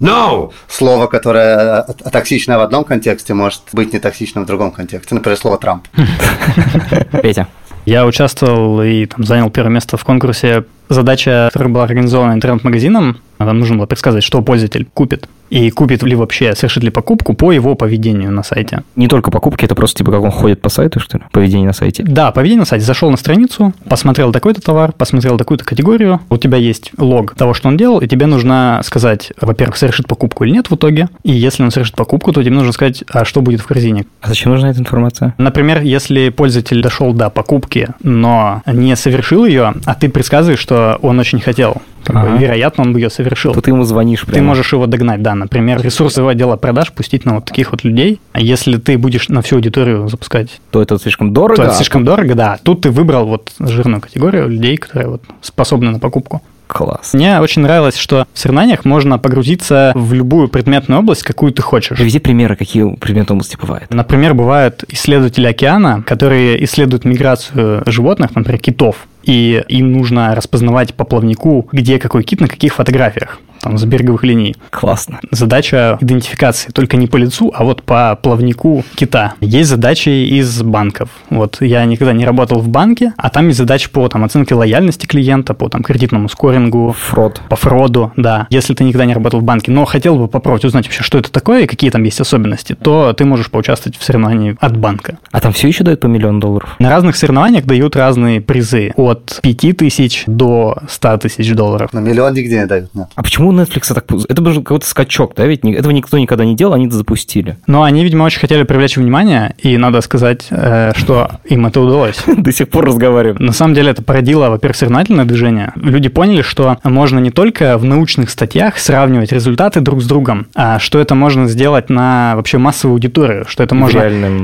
No. 0.00 0.52
Слово, 0.68 1.06
которое 1.06 1.84
э, 1.86 2.10
токсичное 2.10 2.58
в 2.58 2.60
одном 2.60 2.84
контексте, 2.84 3.34
может 3.34 3.62
быть 3.72 3.92
не 3.92 3.98
токсичным 4.00 4.44
в 4.44 4.46
другом 4.46 4.72
контексте. 4.72 5.14
Например, 5.14 5.38
слово 5.38 5.58
«Трамп». 5.58 5.86
Петя. 7.22 7.46
Я 7.84 8.06
участвовал 8.06 8.82
и 8.82 9.06
там, 9.06 9.24
занял 9.24 9.50
первое 9.50 9.72
место 9.72 9.96
в 9.96 10.04
конкурсе. 10.04 10.64
Задача, 10.88 11.48
которая 11.52 11.72
была 11.72 11.84
организована 11.84 12.34
интернет-магазином, 12.34 13.18
там 13.38 13.58
нужно 13.58 13.76
было 13.76 13.86
предсказать, 13.86 14.22
что 14.22 14.42
пользователь 14.42 14.86
купит. 14.92 15.28
И 15.50 15.70
купит 15.70 16.02
ли 16.02 16.16
вообще, 16.16 16.54
совершит 16.54 16.82
ли 16.82 16.90
покупку 16.90 17.34
по 17.34 17.52
его 17.52 17.74
поведению 17.74 18.32
на 18.32 18.42
сайте. 18.42 18.82
Не 18.96 19.08
только 19.08 19.30
покупки, 19.30 19.64
это 19.64 19.74
просто 19.74 19.98
типа 19.98 20.10
как 20.10 20.22
он 20.22 20.30
ходит 20.30 20.60
по 20.60 20.68
сайту, 20.68 21.00
что 21.00 21.18
ли? 21.18 21.24
Поведение 21.32 21.66
на 21.66 21.72
сайте. 21.72 22.02
Да, 22.02 22.32
поведение 22.32 22.60
на 22.60 22.66
сайте. 22.66 22.84
Зашел 22.84 23.10
на 23.10 23.16
страницу, 23.16 23.72
посмотрел 23.88 24.32
такой-то 24.32 24.60
товар, 24.60 24.92
посмотрел 24.92 25.36
такую-то 25.36 25.64
категорию. 25.64 26.20
У 26.30 26.38
тебя 26.38 26.58
есть 26.58 26.90
лог 26.98 27.34
того, 27.34 27.54
что 27.54 27.68
он 27.68 27.76
делал, 27.76 28.00
и 28.00 28.08
тебе 28.08 28.26
нужно 28.26 28.80
сказать, 28.84 29.32
во-первых, 29.40 29.76
совершит 29.76 30.08
покупку 30.08 30.44
или 30.44 30.52
нет 30.52 30.70
в 30.70 30.74
итоге. 30.74 31.08
И 31.22 31.32
если 31.32 31.62
он 31.62 31.70
совершит 31.70 31.94
покупку, 31.94 32.32
то 32.32 32.42
тебе 32.42 32.54
нужно 32.54 32.72
сказать, 32.72 33.04
а 33.12 33.24
что 33.24 33.40
будет 33.42 33.60
в 33.60 33.66
корзине. 33.66 34.06
А 34.22 34.28
зачем 34.28 34.50
нужна 34.50 34.70
эта 34.70 34.80
информация? 34.80 35.34
Например, 35.38 35.82
если 35.82 36.30
пользователь 36.30 36.82
дошел 36.82 37.12
до 37.12 37.30
покупки, 37.30 37.73
но 38.02 38.62
не 38.66 38.96
совершил 38.96 39.44
ее, 39.44 39.74
а 39.84 39.94
ты 39.94 40.08
предсказываешь, 40.08 40.58
что 40.60 40.98
он 41.02 41.18
очень 41.18 41.40
хотел, 41.40 41.82
как 42.04 42.16
бы, 42.16 42.22
Ага. 42.28 42.36
вероятно, 42.36 42.84
он 42.84 42.92
бы 42.92 43.00
ее 43.00 43.10
совершил. 43.10 43.52
То 43.52 43.60
ты 43.60 43.70
ему 43.70 43.84
звонишь 43.84 44.22
прямо. 44.22 44.34
Ты 44.34 44.42
можешь 44.42 44.72
его 44.72 44.86
догнать, 44.86 45.22
да. 45.22 45.34
Например, 45.34 45.80
ресурсы 45.82 46.20
его 46.20 46.28
отдела 46.28 46.56
продаж 46.56 46.92
пустить 46.92 47.24
на 47.24 47.36
вот 47.36 47.44
таких 47.46 47.70
вот 47.72 47.84
людей. 47.84 48.20
А 48.32 48.40
если 48.40 48.76
ты 48.76 48.98
будешь 48.98 49.28
на 49.28 49.42
всю 49.42 49.56
аудиторию 49.56 50.08
запускать, 50.08 50.60
То 50.70 50.82
это 50.82 50.98
слишком 50.98 51.32
дорого. 51.32 51.56
то 51.56 51.62
это 51.64 51.74
слишком 51.74 52.04
дорого, 52.04 52.34
да. 52.34 52.58
Тут 52.62 52.82
ты 52.82 52.90
выбрал 52.90 53.26
вот 53.26 53.52
жирную 53.58 54.00
категорию 54.00 54.48
людей, 54.48 54.76
которые 54.76 55.08
вот 55.10 55.22
способны 55.40 55.90
на 55.90 55.98
покупку. 55.98 56.42
Класс. 56.74 57.14
Мне 57.14 57.40
очень 57.40 57.62
нравилось, 57.62 57.96
что 57.96 58.26
в 58.34 58.38
соревнованиях 58.38 58.84
можно 58.84 59.16
погрузиться 59.16 59.92
в 59.94 60.12
любую 60.12 60.48
предметную 60.48 60.98
область, 60.98 61.22
какую 61.22 61.52
ты 61.52 61.62
хочешь. 61.62 61.96
Приведи 61.96 62.18
примеры, 62.18 62.56
какие 62.56 62.96
предметы 62.96 63.32
области 63.32 63.56
бывают. 63.56 63.94
Например, 63.94 64.34
бывают 64.34 64.82
исследователи 64.88 65.46
океана, 65.46 66.02
которые 66.02 66.62
исследуют 66.64 67.04
миграцию 67.04 67.84
животных, 67.86 68.34
например, 68.34 68.60
китов, 68.60 69.06
и 69.22 69.62
им 69.68 69.92
нужно 69.92 70.34
распознавать 70.34 70.94
по 70.94 71.04
плавнику, 71.04 71.68
где 71.70 72.00
какой 72.00 72.24
кит 72.24 72.40
на 72.40 72.48
каких 72.48 72.74
фотографиях, 72.74 73.38
там, 73.64 73.78
с 73.78 73.84
береговых 73.84 74.22
линий. 74.24 74.54
Классно. 74.70 75.20
Задача 75.30 75.96
идентификации, 76.00 76.70
только 76.70 76.96
не 76.98 77.06
по 77.06 77.16
лицу, 77.16 77.50
а 77.54 77.64
вот 77.64 77.82
по 77.82 78.16
плавнику 78.22 78.84
кита. 78.94 79.34
Есть 79.40 79.70
задачи 79.70 80.10
из 80.10 80.62
банков. 80.62 81.08
Вот 81.30 81.56
я 81.60 81.84
никогда 81.86 82.12
не 82.12 82.26
работал 82.26 82.60
в 82.60 82.68
банке, 82.68 83.14
а 83.16 83.30
там 83.30 83.46
есть 83.46 83.58
задачи 83.58 83.90
по 83.90 84.06
там, 84.08 84.22
оценке 84.24 84.54
лояльности 84.54 85.06
клиента, 85.06 85.54
по 85.54 85.68
там, 85.70 85.82
кредитному 85.82 86.28
скорингу, 86.28 86.94
Фрод. 87.08 87.40
по 87.48 87.56
фроду, 87.56 88.12
да. 88.16 88.46
Если 88.50 88.74
ты 88.74 88.84
никогда 88.84 89.06
не 89.06 89.14
работал 89.14 89.40
в 89.40 89.44
банке, 89.44 89.70
но 89.72 89.86
хотел 89.86 90.16
бы 90.16 90.28
попробовать 90.28 90.64
узнать 90.66 90.84
вообще, 90.84 91.02
что 91.02 91.18
это 91.18 91.32
такое 91.32 91.62
и 91.62 91.66
какие 91.66 91.90
там 91.90 92.02
есть 92.02 92.20
особенности, 92.20 92.74
то 92.74 93.14
ты 93.14 93.24
можешь 93.24 93.50
поучаствовать 93.50 93.96
в 93.96 94.04
соревновании 94.04 94.56
от 94.60 94.76
банка. 94.76 95.18
А 95.32 95.40
там 95.40 95.52
все 95.54 95.68
еще 95.68 95.84
дают 95.84 96.00
по 96.00 96.06
миллиону 96.06 96.38
долларов? 96.38 96.76
На 96.78 96.90
разных 96.90 97.16
соревнованиях 97.16 97.64
дают 97.64 97.96
разные 97.96 98.42
призы. 98.42 98.92
От 98.96 99.38
5 99.42 99.76
тысяч 99.78 100.24
до 100.26 100.76
100 100.88 101.16
тысяч 101.18 101.52
долларов. 101.54 101.92
На 101.94 102.00
миллион 102.00 102.34
нигде 102.34 102.58
не 102.58 102.66
дают, 102.66 102.94
нет. 102.94 103.08
А 103.14 103.22
почему 103.22 103.52
Netflix 103.60 103.92
так... 103.94 104.04
Это 104.28 104.42
был 104.42 104.54
какой-то 104.54 104.86
скачок, 104.86 105.34
да? 105.36 105.46
Ведь 105.46 105.64
этого 105.64 105.92
никто 105.92 106.18
никогда 106.18 106.44
не 106.44 106.54
делал, 106.54 106.74
они 106.74 106.86
это 106.86 106.96
запустили. 106.96 107.56
Но 107.66 107.82
они, 107.82 108.04
видимо, 108.04 108.24
очень 108.24 108.40
хотели 108.40 108.62
привлечь 108.62 108.96
внимание, 108.96 109.54
и 109.58 109.76
надо 109.76 110.00
сказать, 110.00 110.46
э, 110.50 110.92
что 110.96 111.30
им 111.44 111.66
это 111.66 111.80
удалось. 111.80 112.22
До 112.36 112.52
сих 112.52 112.68
пор 112.68 112.86
разговариваем. 112.86 113.44
На 113.44 113.52
самом 113.52 113.74
деле 113.74 113.90
это 113.90 114.02
породило, 114.02 114.50
во-первых, 114.50 114.76
соревновательное 114.76 115.24
движение. 115.24 115.72
Люди 115.76 116.08
поняли, 116.08 116.42
что 116.42 116.78
можно 116.84 117.18
не 117.18 117.30
только 117.30 117.78
в 117.78 117.84
научных 117.84 118.30
статьях 118.30 118.78
сравнивать 118.78 119.32
результаты 119.32 119.80
друг 119.80 120.02
с 120.02 120.06
другом, 120.06 120.46
а 120.54 120.78
что 120.78 120.98
это 120.98 121.14
можно 121.14 121.46
сделать 121.48 121.90
на 121.90 122.34
вообще 122.36 122.58
массовую 122.58 122.94
аудиторию, 122.94 123.44
что 123.48 123.62
это 123.62 123.74
можно... 123.74 123.98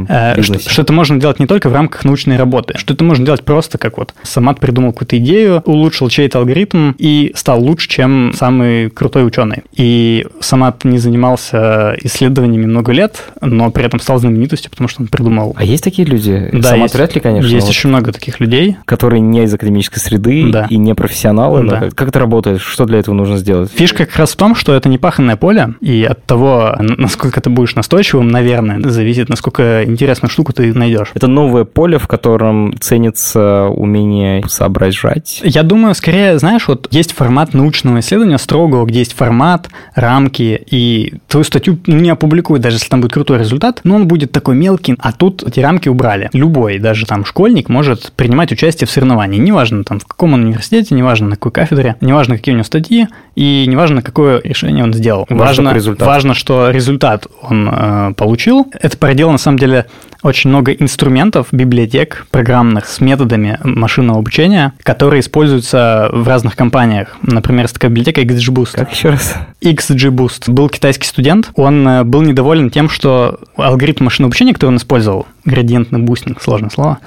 э, 0.09 0.43
что, 0.43 0.59
что 0.59 0.83
это 0.83 0.93
можно 0.93 1.21
делать 1.21 1.39
не 1.39 1.47
только 1.47 1.69
в 1.69 1.75
рамках 1.75 2.05
научной 2.05 2.37
работы, 2.37 2.77
что 2.77 2.95
это 2.95 3.05
можно 3.05 3.25
делать 3.25 3.45
просто 3.45 3.79
как 3.79 3.99
вот 3.99 4.15
Самат 4.23 4.61
придумал 4.61 4.93
какую-то 4.93 5.19
идею, 5.19 5.63
улучшил 5.65 6.09
чей-то 6.09 6.39
алгоритм 6.39 6.93
и 6.99 7.33
стал 7.35 7.63
лучше, 7.63 7.89
чем 7.89 8.33
самый 8.35 8.91
крутой 9.01 9.27
ученый. 9.27 9.63
И 9.73 10.27
Самат 10.41 10.85
не 10.85 10.99
занимался 10.99 11.97
исследованиями 12.03 12.67
много 12.67 12.93
лет, 12.93 13.23
но 13.41 13.71
при 13.71 13.87
этом 13.87 13.99
стал 13.99 14.19
знаменитостью, 14.19 14.71
потому 14.71 14.89
что 14.89 15.01
он 15.01 15.09
придумал... 15.09 15.55
А 15.57 15.65
есть 15.65 15.83
такие 15.83 16.07
люди? 16.07 16.51
Да, 16.53 16.69
Сама 16.69 16.83
есть, 16.83 16.95
вряд 16.95 17.15
ли, 17.15 17.21
конечно. 17.23 17.49
Есть 17.49 17.67
вот, 17.67 17.71
очень 17.71 17.89
много 17.89 18.13
таких 18.13 18.41
людей. 18.41 18.77
Которые 18.85 19.23
не 19.23 19.45
из 19.45 19.55
академической 19.55 20.01
среды 20.01 20.51
Да. 20.53 20.67
и 20.69 20.77
не 20.77 20.95
профессионалы. 20.95 21.67
Да. 21.67 21.89
как, 21.95 22.09
это 22.09 22.19
работает? 22.19 22.61
Что 22.61 22.85
для 22.85 22.99
этого 22.99 23.15
нужно 23.15 23.39
сделать? 23.39 23.71
Фишка 23.75 24.05
как 24.05 24.17
раз 24.17 24.33
в 24.33 24.37
том, 24.37 24.55
что 24.55 24.75
это 24.75 24.91
не 24.91 24.99
паханное 24.99 25.37
поле, 25.37 25.77
и 25.81 26.05
от 26.05 26.23
того, 26.27 26.77
насколько 26.79 27.41
ты 27.41 27.49
будешь 27.49 27.75
настойчивым, 27.75 28.29
наверное, 28.29 28.87
зависит, 28.91 29.31
насколько 29.31 29.83
интересную 29.83 30.31
штуку 30.31 30.53
ты 30.53 30.75
найдешь. 30.75 31.13
Это 31.15 31.27
новое 31.27 31.65
поле, 31.65 31.99
в 31.99 32.07
котором 32.07 32.75
ценится 32.81 33.65
умение 33.65 34.43
соображать. 34.47 35.41
Я 35.43 35.63
думаю, 35.63 35.95
скорее, 35.95 36.39
знаешь, 36.39 36.69
вот 36.69 36.89
есть 36.91 37.13
формат 37.13 37.55
научного 37.55 38.01
исследования 38.01 38.37
строгого, 38.37 38.90
где 38.91 39.01
есть 39.01 39.15
формат, 39.15 39.69
рамки, 39.95 40.61
и 40.71 41.15
твою 41.29 41.45
статью 41.45 41.79
не 41.87 42.11
опубликуют, 42.11 42.63
даже 42.63 42.77
если 42.77 42.89
там 42.89 43.01
будет 43.01 43.13
крутой 43.13 43.39
результат, 43.39 43.81
но 43.85 43.97
он 43.97 44.09
будет 44.09 44.33
такой 44.33 44.55
мелкий, 44.55 44.97
а 44.99 45.13
тут 45.13 45.43
эти 45.43 45.61
рамки 45.61 45.89
убрали. 45.89 46.29
Любой, 46.33 46.79
даже 46.79 47.07
там 47.07 47.25
школьник 47.25 47.69
может 47.69 48.13
принимать 48.13 48.53
участие 48.53 48.87
в 48.87 48.91
соревновании, 48.91 49.39
неважно 49.39 49.85
там 49.85 50.01
в 50.01 50.07
каком 50.07 50.35
он 50.35 50.45
университете, 50.45 50.95
неважно 50.95 51.29
на 51.29 51.37
какой 51.37 51.53
кафедре, 51.53 51.97
неважно 52.01 52.37
какие 52.37 52.55
у 52.55 52.57
него 52.57 52.65
статьи, 52.65 53.09
и 53.35 53.65
неважно 53.69 54.03
какое 54.03 54.41
решение 54.43 54.85
он 54.85 54.93
сделал. 54.93 55.27
Важно 55.29 55.61
Важно, 55.61 55.75
результат. 55.77 56.07
важно 56.07 56.35
что 56.35 56.71
результат 56.71 57.27
он 57.43 57.69
э, 57.71 58.13
получил. 58.17 58.67
Это 58.81 58.97
породило 58.97 59.31
на 59.31 59.39
самом 59.39 59.59
деле 59.59 59.87
очень 60.23 60.51
много 60.51 60.73
инструментов, 60.73 61.49
библиотек 61.51 62.27
программных 62.31 62.87
с 62.87 63.01
методами 63.01 63.59
машинного 63.65 64.19
обучения, 64.19 64.73
которые 64.83 65.21
используются 65.21 66.11
в 66.13 66.29
разных 66.29 66.57
компаниях. 66.57 67.17
Например, 67.23 67.65
есть 67.65 67.75
такая 67.75 67.91
библиотека 67.91 68.21
XGBoost. 68.23 68.70
Как 68.77 68.93
еще 68.93 69.11
раз? 69.11 69.35
XGBoost. 69.61 70.51
Был 70.51 70.69
китайский 70.69 71.07
студент, 71.07 71.51
он 71.55 71.87
э, 71.87 72.05
был 72.05 72.23
недоволен 72.23 72.71
тем, 72.71 72.89
что 72.89 73.41
алгоритм 73.57 74.05
машинного 74.05 74.29
обучения, 74.31 74.55
который 74.55 74.71
он 74.71 74.77
использовал, 74.77 75.27
градиентный 75.45 76.01
бустинг, 76.01 76.43
сложное 76.43 76.71
слово, 76.71 76.99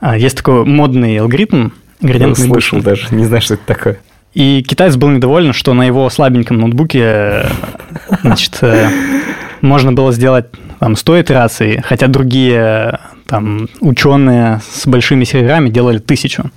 а, 0.00 0.16
есть 0.16 0.36
такой 0.36 0.64
модный 0.64 1.18
алгоритм, 1.18 1.70
Я 2.00 2.08
градиентный 2.08 2.46
слышал 2.46 2.78
бустинг. 2.78 2.84
даже, 2.84 3.14
не 3.14 3.24
знаю, 3.24 3.42
что 3.42 3.54
это 3.54 3.62
такое. 3.66 3.98
И 4.34 4.62
китаец 4.62 4.96
был 4.96 5.08
недоволен, 5.08 5.52
что 5.52 5.74
на 5.74 5.84
его 5.84 6.08
слабеньком 6.10 6.58
ноутбуке 6.58 7.00
э, 7.02 7.48
значит, 8.22 8.58
э, 8.60 8.88
можно 9.60 9.92
было 9.92 10.12
сделать 10.12 10.46
там 10.78 10.96
100 10.96 11.22
итераций, 11.22 11.80
хотя 11.82 12.06
другие 12.06 13.00
там 13.26 13.68
ученые 13.80 14.60
с 14.70 14.86
большими 14.86 15.24
серверами 15.24 15.68
делали 15.68 15.98
тысячу. 15.98 16.50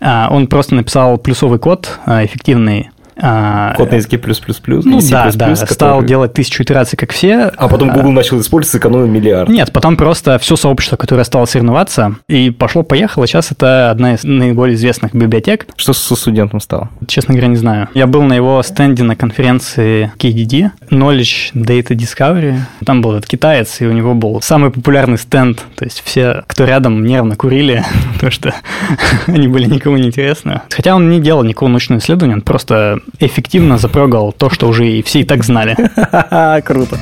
А 0.00 0.28
Он 0.30 0.46
просто 0.46 0.74
написал 0.74 1.18
плюсовый 1.18 1.58
код 1.58 1.98
а, 2.04 2.24
эффективный. 2.24 2.90
А, 3.18 3.74
Код 3.76 3.90
на 3.90 3.96
языке 3.96 4.18
плюс-плюс-плюс. 4.18 4.84
ну 4.84 4.98
или 4.98 5.00
C++, 5.00 5.10
да, 5.10 5.30
да, 5.32 5.56
стал 5.56 5.66
который- 5.98 6.08
делать 6.08 6.32
тысячу 6.34 6.62
итераций, 6.62 6.96
как 6.96 7.12
все. 7.12 7.50
А 7.56 7.68
потом 7.68 7.90
Google 7.90 8.12
начал 8.12 8.40
использовать, 8.40 8.72
сэкономил 8.72 9.06
миллиард. 9.06 9.48
Нет, 9.48 9.72
потом 9.72 9.96
просто 9.96 10.38
все 10.38 10.56
сообщество, 10.56 10.96
которое 10.96 11.24
стало 11.24 11.46
соревноваться, 11.46 12.16
и 12.28 12.50
пошло-поехало. 12.50 13.26
Сейчас 13.26 13.52
это 13.52 13.90
одна 13.90 14.14
из 14.14 14.24
наиболее 14.24 14.74
известных 14.76 15.14
библиотек. 15.14 15.66
Что 15.76 15.92
со 15.92 16.14
студентом 16.16 16.60
стало? 16.60 16.90
Честно 17.06 17.34
говоря, 17.34 17.48
не 17.48 17.56
знаю. 17.56 17.88
Я 17.94 18.06
был 18.06 18.22
на 18.22 18.34
его 18.34 18.62
стенде 18.62 19.02
на 19.02 19.16
конференции 19.16 20.12
KDD, 20.18 20.70
Knowledge 20.90 21.52
Data 21.54 21.88
Discovery. 21.96 22.58
Там 22.84 23.00
был 23.00 23.12
этот 23.14 23.26
китаец, 23.26 23.80
и 23.80 23.86
у 23.86 23.92
него 23.92 24.14
был 24.14 24.42
самый 24.42 24.70
популярный 24.70 25.18
стенд. 25.18 25.64
То 25.76 25.84
есть 25.84 26.02
все, 26.04 26.44
кто 26.46 26.64
рядом, 26.64 27.04
нервно 27.04 27.36
курили, 27.36 27.84
потому 28.14 28.30
что 28.32 28.54
они 29.26 29.48
были 29.48 29.64
никому 29.66 29.96
не 29.96 30.08
интересны. 30.08 30.60
Хотя 30.70 30.94
он 30.94 31.08
не 31.08 31.20
делал 31.20 31.42
никакого 31.44 31.68
научного 31.70 31.98
исследования, 32.00 32.34
он 32.34 32.42
просто 32.42 32.98
эффективно 33.20 33.78
запрогал 33.78 34.32
то, 34.32 34.50
что 34.50 34.68
уже 34.68 34.88
и 34.88 35.02
все 35.02 35.20
и 35.20 35.24
так 35.24 35.44
знали. 35.44 35.76
Круто. 36.62 36.98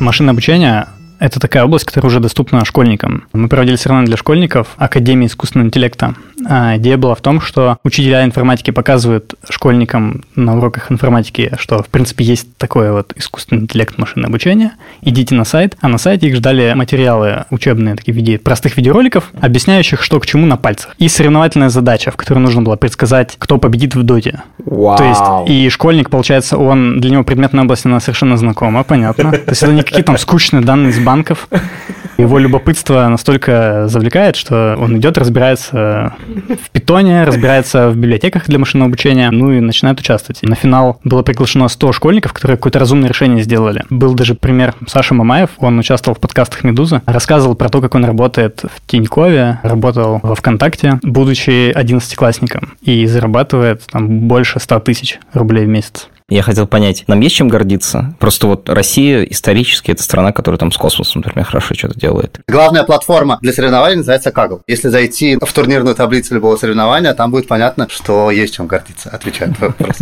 Машинное 0.00 0.32
обучение– 0.32 0.86
это 1.18 1.40
такая 1.40 1.64
область, 1.64 1.84
которая 1.84 2.08
уже 2.08 2.20
доступна 2.20 2.64
школьникам. 2.64 3.24
Мы 3.32 3.48
проводили 3.48 3.76
соревнования 3.76 4.08
для 4.08 4.16
школьников 4.16 4.68
Академии 4.76 5.26
искусственного 5.26 5.68
интеллекта. 5.68 6.14
А 6.48 6.76
идея 6.76 6.96
была 6.96 7.14
в 7.14 7.20
том, 7.20 7.40
что 7.40 7.78
учителя 7.82 8.24
информатики 8.24 8.70
показывают 8.70 9.34
школьникам 9.48 10.22
на 10.34 10.56
уроках 10.56 10.92
информатики, 10.92 11.52
что, 11.58 11.82
в 11.82 11.88
принципе, 11.88 12.24
есть 12.24 12.56
такое 12.56 12.92
вот 12.92 13.12
искусственный 13.16 13.62
интеллект 13.62 13.98
машинное 13.98 14.28
обучение. 14.28 14.72
Идите 15.02 15.34
на 15.34 15.44
сайт, 15.44 15.76
а 15.80 15.88
на 15.88 15.98
сайте 15.98 16.28
их 16.28 16.36
ждали 16.36 16.74
материалы 16.74 17.44
учебные, 17.50 17.94
такие 17.96 18.12
в 18.12 18.16
виде 18.16 18.38
простых 18.38 18.76
видеороликов, 18.76 19.30
объясняющих, 19.40 20.02
что 20.02 20.20
к 20.20 20.26
чему 20.26 20.46
на 20.46 20.56
пальцах. 20.56 20.94
И 20.98 21.08
соревновательная 21.08 21.70
задача, 21.70 22.10
в 22.10 22.16
которой 22.16 22.38
нужно 22.38 22.62
было 22.62 22.76
предсказать, 22.76 23.36
кто 23.38 23.58
победит 23.58 23.94
в 23.94 24.02
доте. 24.02 24.42
Вау. 24.58 24.96
То 24.96 25.04
есть, 25.04 25.50
и 25.50 25.68
школьник, 25.70 26.10
получается, 26.10 26.58
он 26.58 27.00
для 27.00 27.10
него 27.10 27.24
предметная 27.24 27.64
область, 27.64 27.86
она 27.86 28.00
совершенно 28.00 28.36
знакома, 28.36 28.82
понятно. 28.84 29.32
То 29.32 29.50
есть, 29.50 29.62
это 29.62 29.72
не 29.72 29.82
какие 29.82 30.02
там 30.02 30.18
скучные 30.18 30.62
данные 30.62 30.90
из 30.90 30.98
банков. 31.06 31.48
Его 32.18 32.38
любопытство 32.38 33.06
настолько 33.08 33.88
завлекает, 33.88 34.36
что 34.36 34.76
он 34.78 34.96
идет, 34.96 35.18
разбирается 35.18 36.14
в 36.64 36.70
питоне, 36.70 37.24
разбирается 37.24 37.90
в 37.90 37.96
библиотеках 37.96 38.46
для 38.46 38.58
машинного 38.58 38.88
обучения, 38.88 39.30
ну 39.30 39.52
и 39.52 39.60
начинает 39.60 40.00
участвовать. 40.00 40.42
На 40.42 40.56
финал 40.56 40.98
было 41.04 41.22
приглашено 41.22 41.68
100 41.68 41.92
школьников, 41.92 42.32
которые 42.32 42.56
какое-то 42.56 42.78
разумное 42.78 43.10
решение 43.10 43.44
сделали. 43.44 43.84
Был 43.90 44.14
даже 44.14 44.34
пример 44.34 44.74
Саши 44.86 45.14
Мамаев, 45.14 45.50
он 45.58 45.78
участвовал 45.78 46.16
в 46.16 46.20
подкастах 46.20 46.64
«Медузы», 46.64 47.02
рассказывал 47.06 47.54
про 47.54 47.68
то, 47.68 47.80
как 47.82 47.94
он 47.94 48.04
работает 48.04 48.62
в 48.62 48.86
Тинькове, 48.86 49.60
работал 49.62 50.20
во 50.22 50.34
ВКонтакте, 50.34 50.98
будучи 51.02 51.70
11-классником, 51.70 52.72
и 52.80 53.06
зарабатывает 53.06 53.82
там 53.92 54.20
больше 54.20 54.58
100 54.58 54.80
тысяч 54.80 55.18
рублей 55.34 55.66
в 55.66 55.68
месяц. 55.68 56.08
Я 56.28 56.42
хотел 56.42 56.66
понять, 56.66 57.04
нам 57.06 57.20
есть 57.20 57.36
чем 57.36 57.46
гордиться? 57.46 58.12
Просто 58.18 58.48
вот 58.48 58.68
Россия 58.68 59.22
исторически 59.22 59.92
это 59.92 60.02
страна, 60.02 60.32
которая 60.32 60.58
там 60.58 60.72
с 60.72 60.76
космосом, 60.76 61.22
например, 61.24 61.46
хорошо 61.46 61.72
что-то 61.74 61.96
делает. 61.96 62.40
Главная 62.48 62.82
платформа 62.82 63.38
для 63.42 63.52
соревнований 63.52 63.98
называется 63.98 64.30
Kaggle. 64.30 64.62
Если 64.66 64.88
зайти 64.88 65.38
в 65.40 65.52
турнирную 65.52 65.94
таблицу 65.94 66.34
любого 66.34 66.56
соревнования, 66.56 67.14
там 67.14 67.30
будет 67.30 67.46
понятно, 67.46 67.86
что 67.88 68.32
есть 68.32 68.56
чем 68.56 68.66
гордиться. 68.66 69.08
Отвечаю 69.10 69.50
на 69.50 69.54
твой 69.54 69.68
вопрос. 69.68 69.98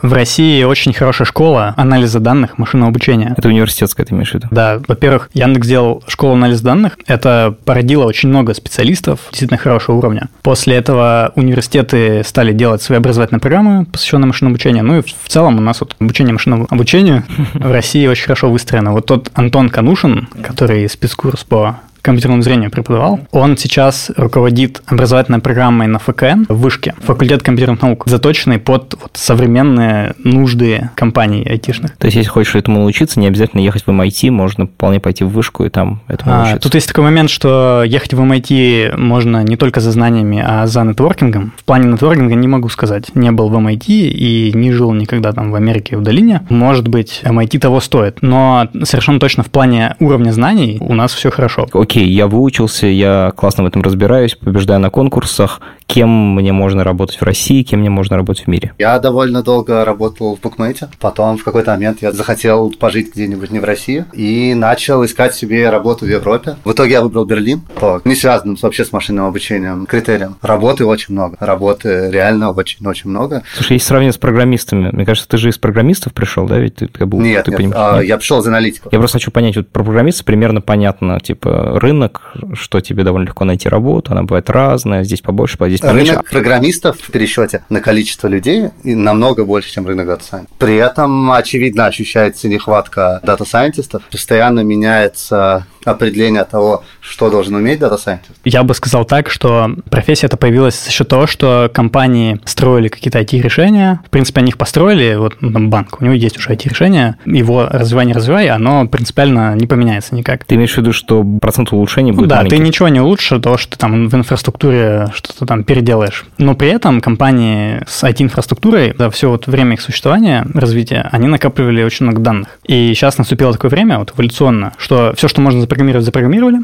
В 0.00 0.12
России 0.12 0.62
очень 0.62 0.92
хорошая 0.92 1.26
школа 1.26 1.74
анализа 1.76 2.20
данных 2.20 2.58
машинного 2.58 2.90
обучения. 2.90 3.34
Это 3.36 3.48
университетская, 3.48 4.06
ты 4.06 4.14
имеешь 4.14 4.30
в 4.30 4.34
виду? 4.34 4.46
Да, 4.52 4.80
во-первых, 4.86 5.30
Яндекс 5.32 5.66
сделал 5.66 6.04
школу 6.06 6.34
анализа 6.34 6.62
данных. 6.62 6.96
Это 7.08 7.56
породило 7.64 8.04
очень 8.04 8.28
много 8.28 8.54
специалистов 8.54 9.18
действительно 9.30 9.58
хорошего 9.58 9.96
уровня. 9.96 10.28
После 10.42 10.76
этого 10.76 11.32
университеты 11.34 12.22
стали 12.24 12.52
делать 12.52 12.82
свои 12.82 12.98
образовательные 12.98 13.40
программы, 13.40 13.84
посвященные 13.86 14.28
машинному 14.28 14.54
обучению. 14.54 14.84
Ну 14.84 14.98
и 14.98 15.02
в 15.02 15.28
целом 15.28 15.55
у 15.58 15.62
нас 15.62 15.80
вот 15.80 15.96
обучение 15.98 16.32
машинному 16.32 16.66
обучению 16.70 17.24
в 17.54 17.70
России 17.70 18.06
очень 18.06 18.24
хорошо 18.24 18.50
выстроено. 18.50 18.92
Вот 18.92 19.06
тот 19.06 19.30
Антон 19.34 19.68
Канушин, 19.68 20.28
который 20.42 20.88
спецкурс 20.88 21.44
по 21.44 21.80
компьютерному 22.06 22.42
зрению 22.42 22.70
преподавал. 22.70 23.20
Он 23.32 23.56
сейчас 23.56 24.10
руководит 24.16 24.80
образовательной 24.86 25.40
программой 25.40 25.86
на 25.88 25.98
ФКН 25.98 26.44
в 26.48 26.58
Вышке, 26.60 26.94
факультет 27.00 27.42
компьютерных 27.42 27.82
наук, 27.82 28.04
заточенный 28.06 28.58
под 28.58 28.94
вот 29.00 29.10
современные 29.14 30.14
нужды 30.22 30.90
компаний 30.94 31.44
айтишных. 31.48 31.96
То 31.96 32.06
есть, 32.06 32.16
если 32.16 32.28
хочешь 32.30 32.54
этому 32.54 32.78
научиться, 32.78 33.20
не 33.20 33.26
обязательно 33.26 33.60
ехать 33.60 33.84
в 33.86 33.90
MIT, 33.90 34.30
можно 34.30 34.66
вполне 34.66 35.00
пойти 35.00 35.24
в 35.24 35.28
вышку 35.28 35.64
и 35.64 35.68
там 35.68 36.00
этому 36.08 36.32
А, 36.32 36.36
научиться. 36.38 36.60
тут 36.62 36.74
есть 36.74 36.88
такой 36.88 37.04
момент, 37.04 37.28
что 37.30 37.82
ехать 37.84 38.14
в 38.14 38.20
MIT 38.20 38.96
можно 38.96 39.42
не 39.42 39.56
только 39.56 39.80
за 39.80 39.90
знаниями, 39.90 40.42
а 40.46 40.66
за 40.66 40.82
нетворкингом. 40.82 41.52
В 41.58 41.64
плане 41.64 41.88
нетворкинга 41.90 42.34
не 42.34 42.48
могу 42.48 42.68
сказать. 42.68 43.14
Не 43.14 43.30
был 43.32 43.48
в 43.48 43.54
MIT 43.54 43.86
и 43.88 44.52
не 44.54 44.72
жил 44.72 44.92
никогда 44.92 45.32
там 45.32 45.50
в 45.50 45.54
Америке 45.54 45.96
в 45.96 46.02
долине. 46.02 46.42
Может 46.48 46.88
быть, 46.88 47.20
MIT 47.24 47.58
того 47.58 47.80
стоит. 47.80 48.18
Но 48.22 48.68
совершенно 48.84 49.18
точно 49.18 49.42
в 49.42 49.50
плане 49.50 49.96
уровня 50.00 50.30
знаний 50.32 50.76
у 50.80 50.94
нас 50.94 51.12
все 51.12 51.30
хорошо. 51.30 51.66
Окей, 51.72 51.95
я 52.04 52.26
выучился, 52.26 52.86
я 52.86 53.32
классно 53.36 53.64
в 53.64 53.66
этом 53.66 53.82
разбираюсь, 53.82 54.34
побеждаю 54.34 54.80
на 54.80 54.90
конкурсах. 54.90 55.60
Кем 55.86 56.34
мне 56.34 56.52
можно 56.52 56.82
работать 56.82 57.20
в 57.20 57.22
России, 57.22 57.62
кем 57.62 57.80
мне 57.80 57.90
можно 57.90 58.16
работать 58.16 58.44
в 58.44 58.48
мире? 58.48 58.72
Я 58.76 58.98
довольно 58.98 59.42
долго 59.42 59.84
работал 59.84 60.36
в 60.36 60.40
букмейте. 60.40 60.88
Потом 60.98 61.38
в 61.38 61.44
какой-то 61.44 61.70
момент 61.70 62.02
я 62.02 62.10
захотел 62.10 62.70
пожить 62.70 63.14
где-нибудь 63.14 63.50
не 63.52 63.60
в 63.60 63.64
России 63.64 64.04
и 64.12 64.54
начал 64.54 65.04
искать 65.04 65.34
себе 65.34 65.70
работу 65.70 66.04
в 66.04 66.08
Европе. 66.08 66.56
В 66.64 66.72
итоге 66.72 66.92
я 66.92 67.02
выбрал 67.02 67.24
Берлин 67.24 67.60
по 67.78 68.00
не 68.04 68.16
связанным 68.16 68.56
вообще 68.60 68.84
с 68.84 68.92
машинным 68.92 69.26
обучением 69.26 69.86
критериям. 69.86 70.36
Работы 70.42 70.84
очень 70.84 71.14
много. 71.14 71.36
Работы 71.38 72.10
реально 72.10 72.50
очень-очень 72.50 73.10
много. 73.10 73.44
Слушай, 73.54 73.74
если 73.74 73.86
сравнивать 73.86 74.16
с 74.16 74.18
программистами, 74.18 74.90
мне 74.90 75.04
кажется, 75.04 75.28
ты 75.28 75.38
же 75.38 75.50
из 75.50 75.58
программистов 75.58 76.12
пришел, 76.12 76.46
да? 76.46 76.58
Ведь 76.58 76.76
ты 76.76 76.88
как 76.88 77.06
бы 77.06 77.18
Нет, 77.18 77.44
ты 77.44 77.52
нет, 77.52 77.58
понимаешь, 77.58 77.76
а, 77.78 77.98
нет? 77.98 78.08
я 78.08 78.16
пришел 78.16 78.40
из 78.40 78.46
аналитиков. 78.46 78.92
Я 78.92 78.98
просто 78.98 79.18
хочу 79.18 79.30
понять, 79.30 79.56
вот 79.56 79.68
про 79.68 79.84
программиста 79.84 80.24
примерно 80.24 80.60
понятно, 80.60 81.20
типа 81.20 81.78
рынок, 81.86 82.32
что 82.54 82.80
тебе 82.80 83.04
довольно 83.04 83.26
легко 83.26 83.44
найти 83.44 83.68
работу, 83.68 84.12
она 84.12 84.22
бывает 84.22 84.50
разная, 84.50 85.04
здесь 85.04 85.20
побольше, 85.20 85.56
здесь 85.66 85.80
поменьше. 85.80 86.12
Рынок 86.12 86.28
программистов 86.28 86.98
в 87.00 87.10
пересчете 87.10 87.64
на 87.68 87.80
количество 87.80 88.28
людей 88.28 88.70
намного 88.82 89.44
больше, 89.44 89.70
чем 89.70 89.86
рынок 89.86 90.06
дата 90.06 90.24
Science. 90.24 90.48
При 90.58 90.76
этом, 90.76 91.30
очевидно, 91.30 91.86
ощущается 91.86 92.48
нехватка 92.48 93.20
дата 93.22 93.44
сайентистов. 93.44 94.02
Постоянно 94.10 94.60
меняется 94.60 95.66
определение 95.92 96.44
того, 96.44 96.84
что 97.00 97.30
должен 97.30 97.54
уметь 97.54 97.78
дата 97.78 97.96
сайентист. 97.96 98.38
Я 98.44 98.62
бы 98.62 98.74
сказал 98.74 99.04
так, 99.04 99.30
что 99.30 99.70
профессия 99.90 100.26
это 100.26 100.36
появилась 100.36 100.84
за 100.84 100.90
счет 100.90 101.08
того, 101.08 101.26
что 101.26 101.70
компании 101.72 102.40
строили 102.44 102.88
какие-то 102.88 103.20
IT-решения. 103.20 104.00
В 104.06 104.10
принципе, 104.10 104.40
они 104.40 104.50
их 104.50 104.58
построили, 104.58 105.16
вот 105.16 105.36
ну, 105.40 105.52
там 105.52 105.70
банк, 105.70 106.00
у 106.00 106.04
него 106.04 106.14
есть 106.14 106.38
уже 106.38 106.50
IT-решение, 106.50 107.16
его 107.24 107.66
развивай, 107.70 108.06
не 108.06 108.12
развивай, 108.12 108.48
оно 108.48 108.86
принципиально 108.86 109.54
не 109.54 109.66
поменяется 109.66 110.14
никак. 110.14 110.44
Ты 110.44 110.56
имеешь 110.56 110.74
в 110.74 110.78
виду, 110.78 110.92
что 110.92 111.24
процент 111.40 111.72
улучшений 111.72 112.12
Ну 112.12 112.18
будет 112.18 112.28
да, 112.28 112.36
маленький? 112.36 112.56
ты 112.56 112.62
ничего 112.62 112.88
не 112.88 113.00
улучшишь 113.00 113.40
того, 113.40 113.56
что 113.56 113.72
ты 113.72 113.78
там 113.78 114.08
в 114.08 114.14
инфраструктуре 114.14 115.08
что-то 115.14 115.46
там 115.46 115.64
переделаешь. 115.64 116.24
Но 116.38 116.54
при 116.54 116.68
этом 116.68 117.00
компании 117.00 117.82
с 117.86 118.04
IT-инфраструктурой 118.04 118.94
за 118.98 119.10
все 119.10 119.30
вот 119.30 119.46
время 119.46 119.74
их 119.74 119.80
существования, 119.80 120.46
развития, 120.54 121.08
они 121.12 121.28
накапливали 121.28 121.82
очень 121.82 122.06
много 122.06 122.20
данных. 122.20 122.58
И 122.64 122.92
сейчас 122.94 123.18
наступило 123.18 123.52
такое 123.52 123.70
время, 123.70 123.98
вот 123.98 124.12
эволюционно, 124.14 124.72
что 124.78 125.14
все, 125.16 125.28
что 125.28 125.40
можно 125.40 125.60
запрограммировать, 125.76 126.04
запрограммировали. 126.04 126.58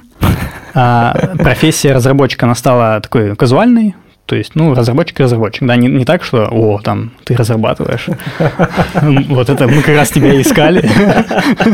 А 0.74 1.34
профессия 1.38 1.92
разработчика, 1.92 2.46
она 2.46 2.54
стала 2.54 3.00
такой 3.00 3.36
казуальной, 3.36 3.94
То 4.26 4.36
есть, 4.36 4.54
ну, 4.54 4.72
разработчик-разработчик. 4.72 5.66
Да, 5.66 5.76
не, 5.76 5.88
не 5.88 6.04
так, 6.04 6.22
что, 6.22 6.48
о, 6.50 6.80
там, 6.80 7.10
ты 7.24 7.36
разрабатываешь. 7.36 8.06
Вот 9.28 9.50
это 9.50 9.66
мы 9.66 9.82
как 9.82 9.96
раз 9.96 10.10
тебя 10.10 10.40
искали. 10.40 10.88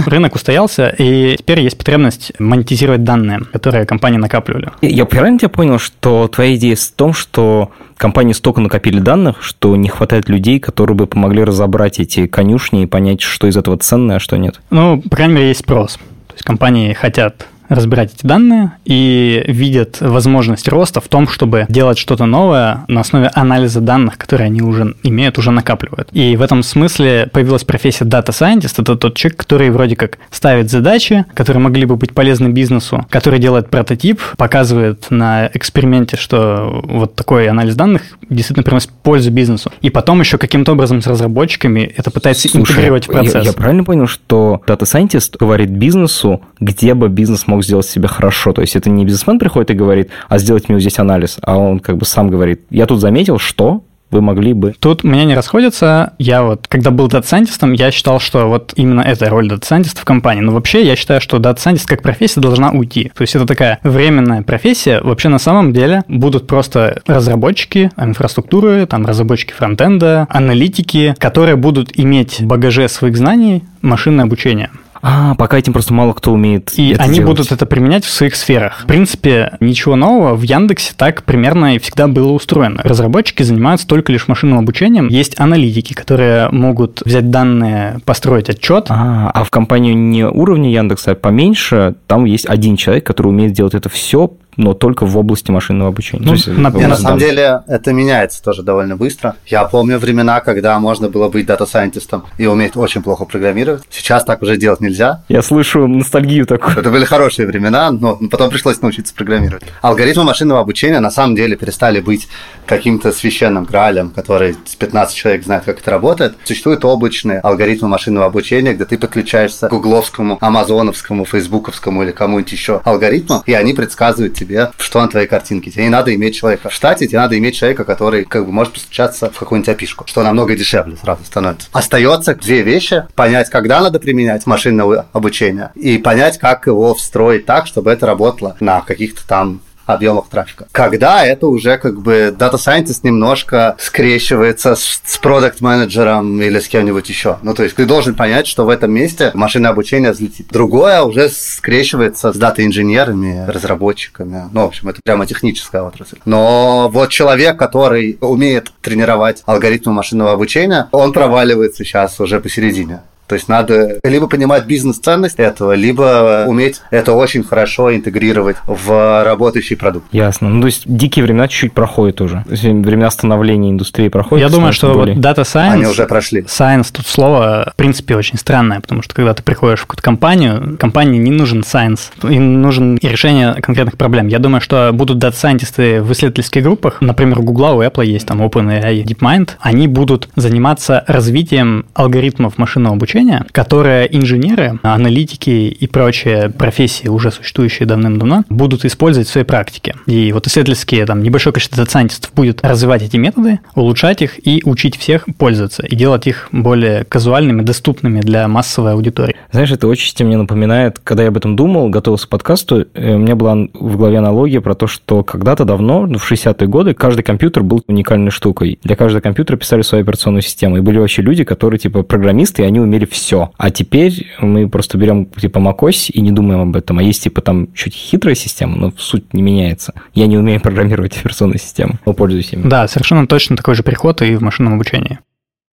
Рынок 0.08 0.34
устоялся, 0.34 0.88
и 0.88 1.36
теперь 1.36 1.60
есть 1.60 1.76
потребность 1.76 2.32
монетизировать 2.38 3.04
данные, 3.04 3.40
которые 3.52 3.84
компании 3.84 4.18
накапливали. 4.18 4.70
Я 4.80 5.04
правильно 5.04 5.38
тебя 5.38 5.50
понял, 5.50 5.78
что 5.78 6.26
твоя 6.28 6.56
идея 6.56 6.74
в 6.74 6.90
том, 6.96 7.12
что 7.12 7.70
компании 7.96 8.32
столько 8.32 8.60
накопили 8.60 8.98
данных, 8.98 9.42
что 9.42 9.76
не 9.76 9.88
хватает 9.88 10.28
людей, 10.28 10.58
которые 10.58 10.96
бы 10.96 11.06
помогли 11.06 11.44
разобрать 11.44 12.00
эти 12.00 12.26
конюшни 12.26 12.82
и 12.82 12.86
понять, 12.86 13.20
что 13.20 13.46
из 13.46 13.56
этого 13.56 13.76
ценное, 13.76 14.16
а 14.16 14.20
что 14.20 14.36
нет? 14.36 14.60
Ну, 14.70 15.02
по 15.02 15.16
крайней 15.16 15.34
мере, 15.34 15.48
есть 15.48 15.60
спрос. 15.60 15.98
Есть 16.38 16.46
компании 16.46 16.92
хотят 16.92 17.48
разбирать 17.68 18.14
эти 18.14 18.26
данные 18.26 18.72
и 18.84 19.44
видят 19.46 19.98
возможность 20.00 20.68
роста 20.68 21.00
в 21.00 21.08
том, 21.08 21.28
чтобы 21.28 21.66
делать 21.68 21.98
что-то 21.98 22.26
новое 22.26 22.84
на 22.88 23.00
основе 23.00 23.30
анализа 23.34 23.80
данных, 23.80 24.18
которые 24.18 24.46
они 24.46 24.62
уже 24.62 24.94
имеют, 25.02 25.38
уже 25.38 25.50
накапливают. 25.50 26.08
И 26.12 26.36
в 26.36 26.42
этом 26.42 26.62
смысле 26.62 27.28
появилась 27.32 27.64
профессия 27.64 28.04
Data 28.04 28.28
Scientist. 28.28 28.74
Это 28.78 28.96
тот 28.96 29.14
человек, 29.14 29.38
который 29.38 29.70
вроде 29.70 29.96
как 29.96 30.18
ставит 30.30 30.70
задачи, 30.70 31.24
которые 31.34 31.62
могли 31.62 31.84
бы 31.84 31.96
быть 31.96 32.14
полезны 32.14 32.48
бизнесу, 32.48 33.06
который 33.10 33.38
делает 33.38 33.70
прототип, 33.70 34.20
показывает 34.36 35.06
на 35.10 35.50
эксперименте, 35.52 36.16
что 36.16 36.80
вот 36.84 37.14
такой 37.14 37.48
анализ 37.48 37.74
данных 37.74 38.02
действительно 38.28 38.64
приносит 38.64 38.90
пользу 38.90 39.30
бизнесу. 39.30 39.70
И 39.80 39.90
потом 39.90 40.20
еще 40.20 40.38
каким-то 40.38 40.72
образом 40.72 41.02
с 41.02 41.06
разработчиками 41.06 41.80
это 41.96 42.10
пытается 42.10 42.48
Слушай, 42.48 42.62
интегрировать 42.62 43.08
в 43.08 43.12
процесс. 43.12 43.34
Я, 43.34 43.40
я 43.42 43.52
правильно 43.52 43.84
понял, 43.84 44.06
что 44.06 44.62
Data 44.66 44.82
Scientist 44.82 45.36
говорит 45.38 45.70
бизнесу, 45.70 46.42
где 46.60 46.94
бы 46.94 47.08
бизнес 47.08 47.46
мог 47.46 47.57
сделать 47.62 47.86
себя 47.86 48.08
хорошо. 48.08 48.52
То 48.52 48.60
есть 48.60 48.76
это 48.76 48.90
не 48.90 49.04
бизнесмен 49.04 49.38
приходит 49.38 49.70
и 49.70 49.74
говорит, 49.74 50.10
а 50.28 50.38
сделать 50.38 50.68
мне 50.68 50.80
здесь 50.80 50.98
анализ, 50.98 51.38
а 51.42 51.56
он 51.56 51.80
как 51.80 51.96
бы 51.96 52.04
сам 52.04 52.28
говорит, 52.28 52.62
я 52.70 52.86
тут 52.86 53.00
заметил, 53.00 53.38
что 53.38 53.82
вы 54.10 54.20
могли 54.20 54.52
бы... 54.52 54.74
Тут 54.78 55.04
мнения 55.04 55.34
расходятся. 55.34 56.14
Я 56.18 56.42
вот, 56.42 56.66
когда 56.68 56.90
был 56.90 57.08
дата-сайентистом, 57.08 57.72
я 57.72 57.90
считал, 57.90 58.20
что 58.20 58.48
вот 58.48 58.72
именно 58.76 59.00
это 59.02 59.28
роль 59.28 59.48
дата-сайентиста 59.48 60.00
в 60.00 60.04
компании. 60.04 60.40
Но 60.40 60.52
вообще 60.52 60.84
я 60.84 60.96
считаю, 60.96 61.20
что 61.20 61.38
дата-сайентист 61.38 61.88
как 61.88 62.02
профессия 62.02 62.40
должна 62.40 62.70
уйти. 62.70 63.12
То 63.14 63.22
есть 63.22 63.34
это 63.36 63.46
такая 63.46 63.78
временная 63.82 64.42
профессия. 64.42 65.00
Вообще 65.02 65.28
на 65.28 65.38
самом 65.38 65.72
деле 65.72 66.02
будут 66.08 66.46
просто 66.46 67.02
разработчики 67.06 67.90
инфраструктуры, 67.98 68.86
там 68.86 69.04
разработчики 69.04 69.52
фронтенда, 69.52 70.26
аналитики, 70.30 71.14
которые 71.18 71.56
будут 71.56 71.90
иметь 71.98 72.40
в 72.40 72.46
багаже 72.46 72.88
своих 72.88 73.16
знаний 73.16 73.64
машинное 73.82 74.24
обучение. 74.24 74.70
А, 75.02 75.34
пока 75.34 75.58
этим 75.58 75.72
просто 75.72 75.94
мало 75.94 76.12
кто 76.12 76.32
умеет. 76.32 76.72
И 76.76 76.94
они 76.98 77.14
делать. 77.14 77.30
будут 77.30 77.52
это 77.52 77.66
применять 77.66 78.04
в 78.04 78.10
своих 78.10 78.36
сферах. 78.36 78.80
В 78.82 78.86
принципе, 78.86 79.52
ничего 79.60 79.96
нового 79.96 80.34
в 80.34 80.42
Яндексе 80.42 80.92
так 80.96 81.22
примерно 81.24 81.76
и 81.76 81.78
всегда 81.78 82.08
было 82.08 82.32
устроено. 82.32 82.80
Разработчики 82.82 83.42
занимаются 83.42 83.86
только 83.86 84.12
лишь 84.12 84.28
машинным 84.28 84.58
обучением. 84.58 85.08
Есть 85.08 85.38
аналитики, 85.38 85.94
которые 85.94 86.48
могут 86.50 87.02
взять 87.04 87.30
данные, 87.30 88.00
построить 88.04 88.48
отчет. 88.48 88.86
А, 88.88 89.30
а 89.32 89.44
в 89.44 89.50
компанию 89.50 89.96
не 89.96 90.26
уровня 90.26 90.70
Яндекса, 90.70 91.12
а 91.12 91.14
поменьше, 91.14 91.94
там 92.06 92.24
есть 92.24 92.46
один 92.46 92.76
человек, 92.76 93.06
который 93.06 93.28
умеет 93.28 93.52
делать 93.52 93.74
это 93.74 93.88
все 93.88 94.32
но 94.58 94.74
только 94.74 95.06
в 95.06 95.16
области 95.16 95.50
машинного 95.50 95.90
обучения. 95.90 96.26
Ну, 96.26 96.32
есть, 96.32 96.48
на, 96.48 96.70
на 96.70 96.96
самом 96.96 97.18
деле 97.18 97.62
это 97.68 97.92
меняется 97.92 98.42
тоже 98.42 98.62
довольно 98.62 98.96
быстро. 98.96 99.36
Я 99.46 99.64
помню 99.64 99.98
времена, 99.98 100.40
когда 100.40 100.78
можно 100.80 101.08
было 101.08 101.28
быть 101.28 101.46
дата-сайентистом 101.46 102.24
и 102.38 102.46
уметь 102.46 102.76
очень 102.76 103.02
плохо 103.02 103.24
программировать. 103.24 103.84
Сейчас 103.88 104.24
так 104.24 104.42
уже 104.42 104.56
делать 104.56 104.80
нельзя. 104.80 105.22
Я 105.28 105.42
слышу 105.42 105.86
ностальгию 105.86 106.44
такую. 106.44 106.76
Это 106.76 106.90
были 106.90 107.04
хорошие 107.04 107.46
времена, 107.46 107.92
но 107.92 108.18
потом 108.30 108.50
пришлось 108.50 108.82
научиться 108.82 109.14
программировать. 109.14 109.62
Алгоритмы 109.80 110.24
машинного 110.24 110.60
обучения 110.60 110.98
на 110.98 111.12
самом 111.12 111.36
деле 111.36 111.56
перестали 111.56 112.00
быть 112.00 112.28
каким-то 112.66 113.12
священным 113.12 113.64
гралем, 113.64 114.10
который 114.10 114.56
с 114.64 114.74
15 114.74 115.16
человек 115.16 115.44
знает, 115.44 115.64
как 115.64 115.80
это 115.80 115.90
работает. 115.92 116.34
Существуют 116.42 116.84
облачные 116.84 117.38
алгоритмы 117.38 117.86
машинного 117.86 118.26
обучения, 118.26 118.74
где 118.74 118.84
ты 118.84 118.98
подключаешься 118.98 119.68
к 119.68 119.70
гугловскому, 119.70 120.38
амазоновскому, 120.40 121.24
фейсбуковскому 121.24 122.02
или 122.02 122.10
кому-нибудь 122.10 122.50
еще 122.50 122.80
алгоритму, 122.84 123.44
и 123.46 123.52
они 123.52 123.72
предсказывают 123.72 124.34
тебе 124.34 124.47
тебе, 124.48 124.70
что 124.78 125.00
на 125.00 125.08
твоей 125.08 125.26
картинке. 125.26 125.70
Тебе 125.70 125.84
не 125.84 125.90
надо 125.90 126.14
иметь 126.14 126.36
человека 126.36 126.70
в 126.70 126.72
штате, 126.72 127.06
тебе 127.06 127.18
надо 127.18 127.38
иметь 127.38 127.56
человека, 127.56 127.84
который 127.84 128.24
как 128.24 128.46
бы 128.46 128.52
может 128.52 128.72
постучаться 128.72 129.30
в 129.30 129.38
какую-нибудь 129.38 129.68
опишку, 129.68 130.04
что 130.06 130.22
намного 130.22 130.56
дешевле 130.56 130.96
сразу 130.96 131.24
становится. 131.24 131.68
Остается 131.72 132.34
две 132.34 132.62
вещи. 132.62 133.06
Понять, 133.14 133.50
когда 133.50 133.80
надо 133.80 134.00
применять 134.00 134.46
машинное 134.46 135.06
обучение, 135.12 135.70
и 135.74 135.98
понять, 135.98 136.38
как 136.38 136.66
его 136.66 136.94
встроить 136.94 137.46
так, 137.46 137.66
чтобы 137.66 137.90
это 137.90 138.06
работало 138.06 138.56
на 138.60 138.80
каких-то 138.80 139.26
там 139.26 139.60
объемах 139.88 140.28
трафика. 140.28 140.66
Когда 140.72 141.24
это 141.24 141.46
уже 141.46 141.78
как 141.78 142.00
бы 142.00 142.34
Data 142.38 142.54
Scientist 142.54 143.00
немножко 143.02 143.76
скрещивается 143.78 144.74
с, 144.74 145.00
с 145.04 145.18
продукт 145.18 145.60
менеджером 145.60 146.40
или 146.40 146.60
с 146.60 146.68
кем-нибудь 146.68 147.08
еще. 147.08 147.38
Ну, 147.42 147.54
то 147.54 147.62
есть 147.62 147.76
ты 147.76 147.86
должен 147.86 148.14
понять, 148.14 148.46
что 148.46 148.64
в 148.64 148.68
этом 148.68 148.92
месте 148.92 149.30
машинное 149.34 149.70
обучение 149.70 150.12
взлетит. 150.12 150.48
Другое 150.50 151.02
уже 151.02 151.28
скрещивается 151.28 152.32
с 152.32 152.36
дата-инженерами, 152.36 153.46
разработчиками. 153.48 154.48
Ну, 154.52 154.62
в 154.62 154.66
общем, 154.66 154.88
это 154.88 155.00
прямо 155.02 155.26
техническая 155.26 155.82
отрасль. 155.82 156.18
Но 156.24 156.88
вот 156.92 157.10
человек, 157.10 157.58
который 157.58 158.18
умеет 158.20 158.72
тренировать 158.82 159.42
алгоритмы 159.46 159.92
машинного 159.92 160.32
обучения, 160.32 160.88
он 160.92 161.12
проваливается 161.12 161.84
сейчас 161.84 162.20
уже 162.20 162.40
посередине. 162.40 163.00
То 163.28 163.34
есть 163.34 163.48
надо 163.48 164.00
либо 164.04 164.26
понимать 164.26 164.64
бизнес-ценность 164.66 165.38
этого, 165.38 165.74
либо 165.74 166.44
уметь 166.48 166.80
это 166.90 167.12
очень 167.12 167.44
хорошо 167.44 167.94
интегрировать 167.94 168.56
в 168.66 169.22
работающий 169.24 169.76
продукт. 169.76 170.06
Ясно. 170.12 170.48
Ну, 170.48 170.62
то 170.62 170.66
есть 170.66 170.82
дикие 170.86 171.24
времена 171.24 171.46
чуть-чуть 171.46 171.72
проходят 171.72 172.20
уже. 172.20 172.44
Времена 172.48 173.10
становления 173.10 173.70
индустрии 173.70 174.08
проходят. 174.08 174.48
Я 174.48 174.50
думаю, 174.50 174.72
что 174.72 174.94
более... 174.94 175.14
вот 175.14 175.24
Data 175.24 175.42
Science... 175.42 175.72
Они 175.72 175.86
уже 175.86 176.06
прошли. 176.06 176.40
Science 176.42 176.88
тут 176.90 177.06
слово, 177.06 177.72
в 177.74 177.76
принципе, 177.76 178.16
очень 178.16 178.38
странное, 178.38 178.80
потому 178.80 179.02
что 179.02 179.14
когда 179.14 179.34
ты 179.34 179.42
приходишь 179.42 179.80
в 179.80 179.82
какую-то 179.82 180.02
компанию, 180.02 180.78
компании 180.78 181.18
не 181.18 181.30
нужен 181.30 181.60
science, 181.60 182.10
им 182.22 182.62
нужен 182.62 182.98
решение 183.02 183.54
конкретных 183.54 183.98
проблем. 183.98 184.28
Я 184.28 184.38
думаю, 184.38 184.62
что 184.62 184.90
будут 184.94 185.18
дата-сайентисты 185.18 186.00
в 186.00 186.10
исследовательских 186.12 186.62
группах, 186.62 187.02
например, 187.02 187.40
у 187.40 187.42
Google, 187.42 187.76
у 187.76 187.82
Apple 187.82 188.06
есть 188.06 188.26
там 188.26 188.40
OpenAI, 188.40 189.04
DeepMind, 189.04 189.50
они 189.60 189.86
будут 189.86 190.30
заниматься 190.34 191.04
развитием 191.06 191.84
алгоритмов 191.92 192.56
машинного 192.56 192.96
обучения 192.96 193.17
обучения, 193.18 193.44
которое 193.52 194.04
инженеры, 194.04 194.78
аналитики 194.82 195.50
и 195.50 195.86
прочие 195.86 196.50
профессии, 196.50 197.08
уже 197.08 197.30
существующие 197.30 197.86
давным-давно, 197.86 198.44
будут 198.48 198.84
использовать 198.84 199.28
в 199.28 199.30
своей 199.30 199.46
практике. 199.46 199.94
И 200.06 200.32
вот 200.32 200.46
исследовательские, 200.46 201.06
там, 201.06 201.22
небольшое 201.22 201.52
количество 201.52 201.84
доцентистов 201.84 202.32
будет 202.34 202.64
развивать 202.64 203.02
эти 203.02 203.16
методы, 203.16 203.60
улучшать 203.74 204.22
их 204.22 204.46
и 204.46 204.62
учить 204.64 204.96
всех 204.96 205.26
пользоваться, 205.36 205.84
и 205.84 205.96
делать 205.96 206.26
их 206.26 206.48
более 206.52 207.04
казуальными, 207.04 207.62
доступными 207.62 208.20
для 208.20 208.46
массовой 208.48 208.92
аудитории. 208.92 209.36
Знаешь, 209.50 209.70
это 209.72 209.86
очень 209.86 210.08
мне 210.24 210.36
напоминает, 210.36 210.98
когда 210.98 211.22
я 211.22 211.28
об 211.28 211.36
этом 211.36 211.56
думал, 211.56 211.90
готовился 211.90 212.26
к 212.26 212.30
подкасту, 212.30 212.86
э, 212.94 213.14
у 213.14 213.18
меня 213.18 213.36
была 213.36 213.54
в 213.72 213.96
голове 213.96 214.18
аналогия 214.18 214.60
про 214.60 214.74
то, 214.74 214.86
что 214.86 215.22
когда-то 215.22 215.64
давно, 215.64 216.06
ну, 216.06 216.18
в 216.18 216.30
60-е 216.30 216.68
годы, 216.68 216.94
каждый 216.94 217.22
компьютер 217.22 217.62
был 217.62 217.82
уникальной 217.86 218.30
штукой. 218.30 218.78
Для 218.82 218.96
каждого 218.96 219.20
компьютера 219.20 219.56
писали 219.56 219.82
свою 219.82 220.02
операционную 220.02 220.42
систему. 220.42 220.76
И 220.76 220.80
были 220.80 220.98
вообще 220.98 221.22
люди, 221.22 221.44
которые, 221.44 221.78
типа, 221.78 222.02
программисты, 222.02 222.62
и 222.62 222.64
они 222.64 222.80
умели 222.80 223.06
все. 223.10 223.52
А 223.56 223.70
теперь 223.70 224.26
мы 224.40 224.68
просто 224.68 224.98
берем 224.98 225.26
типа 225.26 225.58
macOS 225.58 226.10
и 226.10 226.20
не 226.20 226.30
думаем 226.30 226.60
об 226.60 226.76
этом. 226.76 226.98
А 226.98 227.02
есть 227.02 227.22
типа 227.22 227.40
там 227.40 227.72
чуть 227.74 227.94
хитрая 227.94 228.34
система, 228.34 228.76
но 228.76 228.92
суть 228.96 229.34
не 229.34 229.42
меняется. 229.42 229.94
Я 230.14 230.26
не 230.26 230.38
умею 230.38 230.60
программировать 230.62 231.16
операционную 231.16 231.58
систему, 231.58 231.98
но 232.06 232.12
пользуюсь 232.12 232.52
ими. 232.52 232.68
Да, 232.68 232.88
совершенно 232.88 233.26
точно 233.26 233.56
такой 233.56 233.74
же 233.74 233.82
переход 233.82 234.22
и 234.22 234.36
в 234.36 234.42
машинном 234.42 234.74
обучении. 234.74 235.18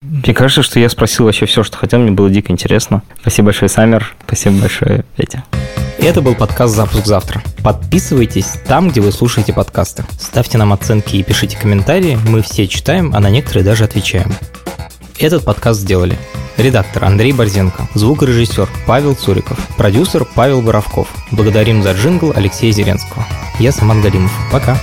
Мне 0.02 0.34
кажется, 0.34 0.64
что 0.64 0.80
я 0.80 0.90
спросил 0.90 1.26
вообще 1.26 1.46
все, 1.46 1.64
что 1.64 1.78
хотел, 1.78 2.00
мне 2.00 2.12
было 2.12 2.30
дико 2.30 2.52
интересно. 2.52 3.04
Спасибо 3.22 3.48
большое, 3.48 3.70
Саммер. 3.70 4.14
Спасибо 4.26 4.60
большое, 4.60 5.06
Петя. 5.16 5.44
Это 6.00 6.22
был 6.22 6.36
подкаст 6.36 6.76
«Запуск 6.76 7.06
завтра». 7.06 7.42
Подписывайтесь 7.64 8.58
там, 8.68 8.90
где 8.90 9.00
вы 9.00 9.14
слушаете 9.14 9.54
подкасты. 9.54 10.04
Ставьте 10.20 10.58
нам 10.58 10.74
оценки 10.74 11.16
и 11.16 11.24
пишите 11.24 11.58
комментарии. 11.58 12.18
Мы 12.28 12.42
все 12.42 12.68
читаем, 12.68 13.14
а 13.16 13.22
на 13.22 13.30
некоторые 13.30 13.64
даже 13.64 13.86
отвечаем. 13.86 14.30
Этот 15.20 15.46
подкаст 15.46 15.82
сделали 15.82 16.18
редактор 16.58 17.06
Андрей 17.06 17.34
Борзенко, 17.34 17.88
звукорежиссер 17.94 18.68
Павел 18.88 19.14
Цуриков, 19.16 19.58
продюсер 19.78 20.26
Павел 20.26 20.62
Боровков. 20.62 21.08
Благодарим 21.32 21.84
за 21.84 21.92
джингл 21.92 22.34
Алексея 22.36 22.72
Зеленского. 22.72 23.26
Я 23.60 23.72
Самат 23.72 24.02
Галимов. 24.02 24.32
Пока. 24.52 24.76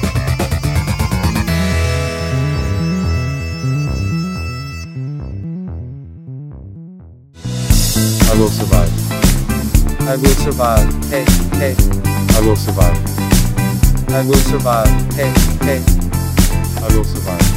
I 8.32 8.36
will 8.36 8.48
survive. 8.48 10.88
I 14.08 14.22
will 14.22 14.34
survive. 14.36 14.88
Hey, 15.12 15.32
hey. 15.62 15.82
I 16.82 16.88
will 16.94 17.04
survive. 17.04 17.49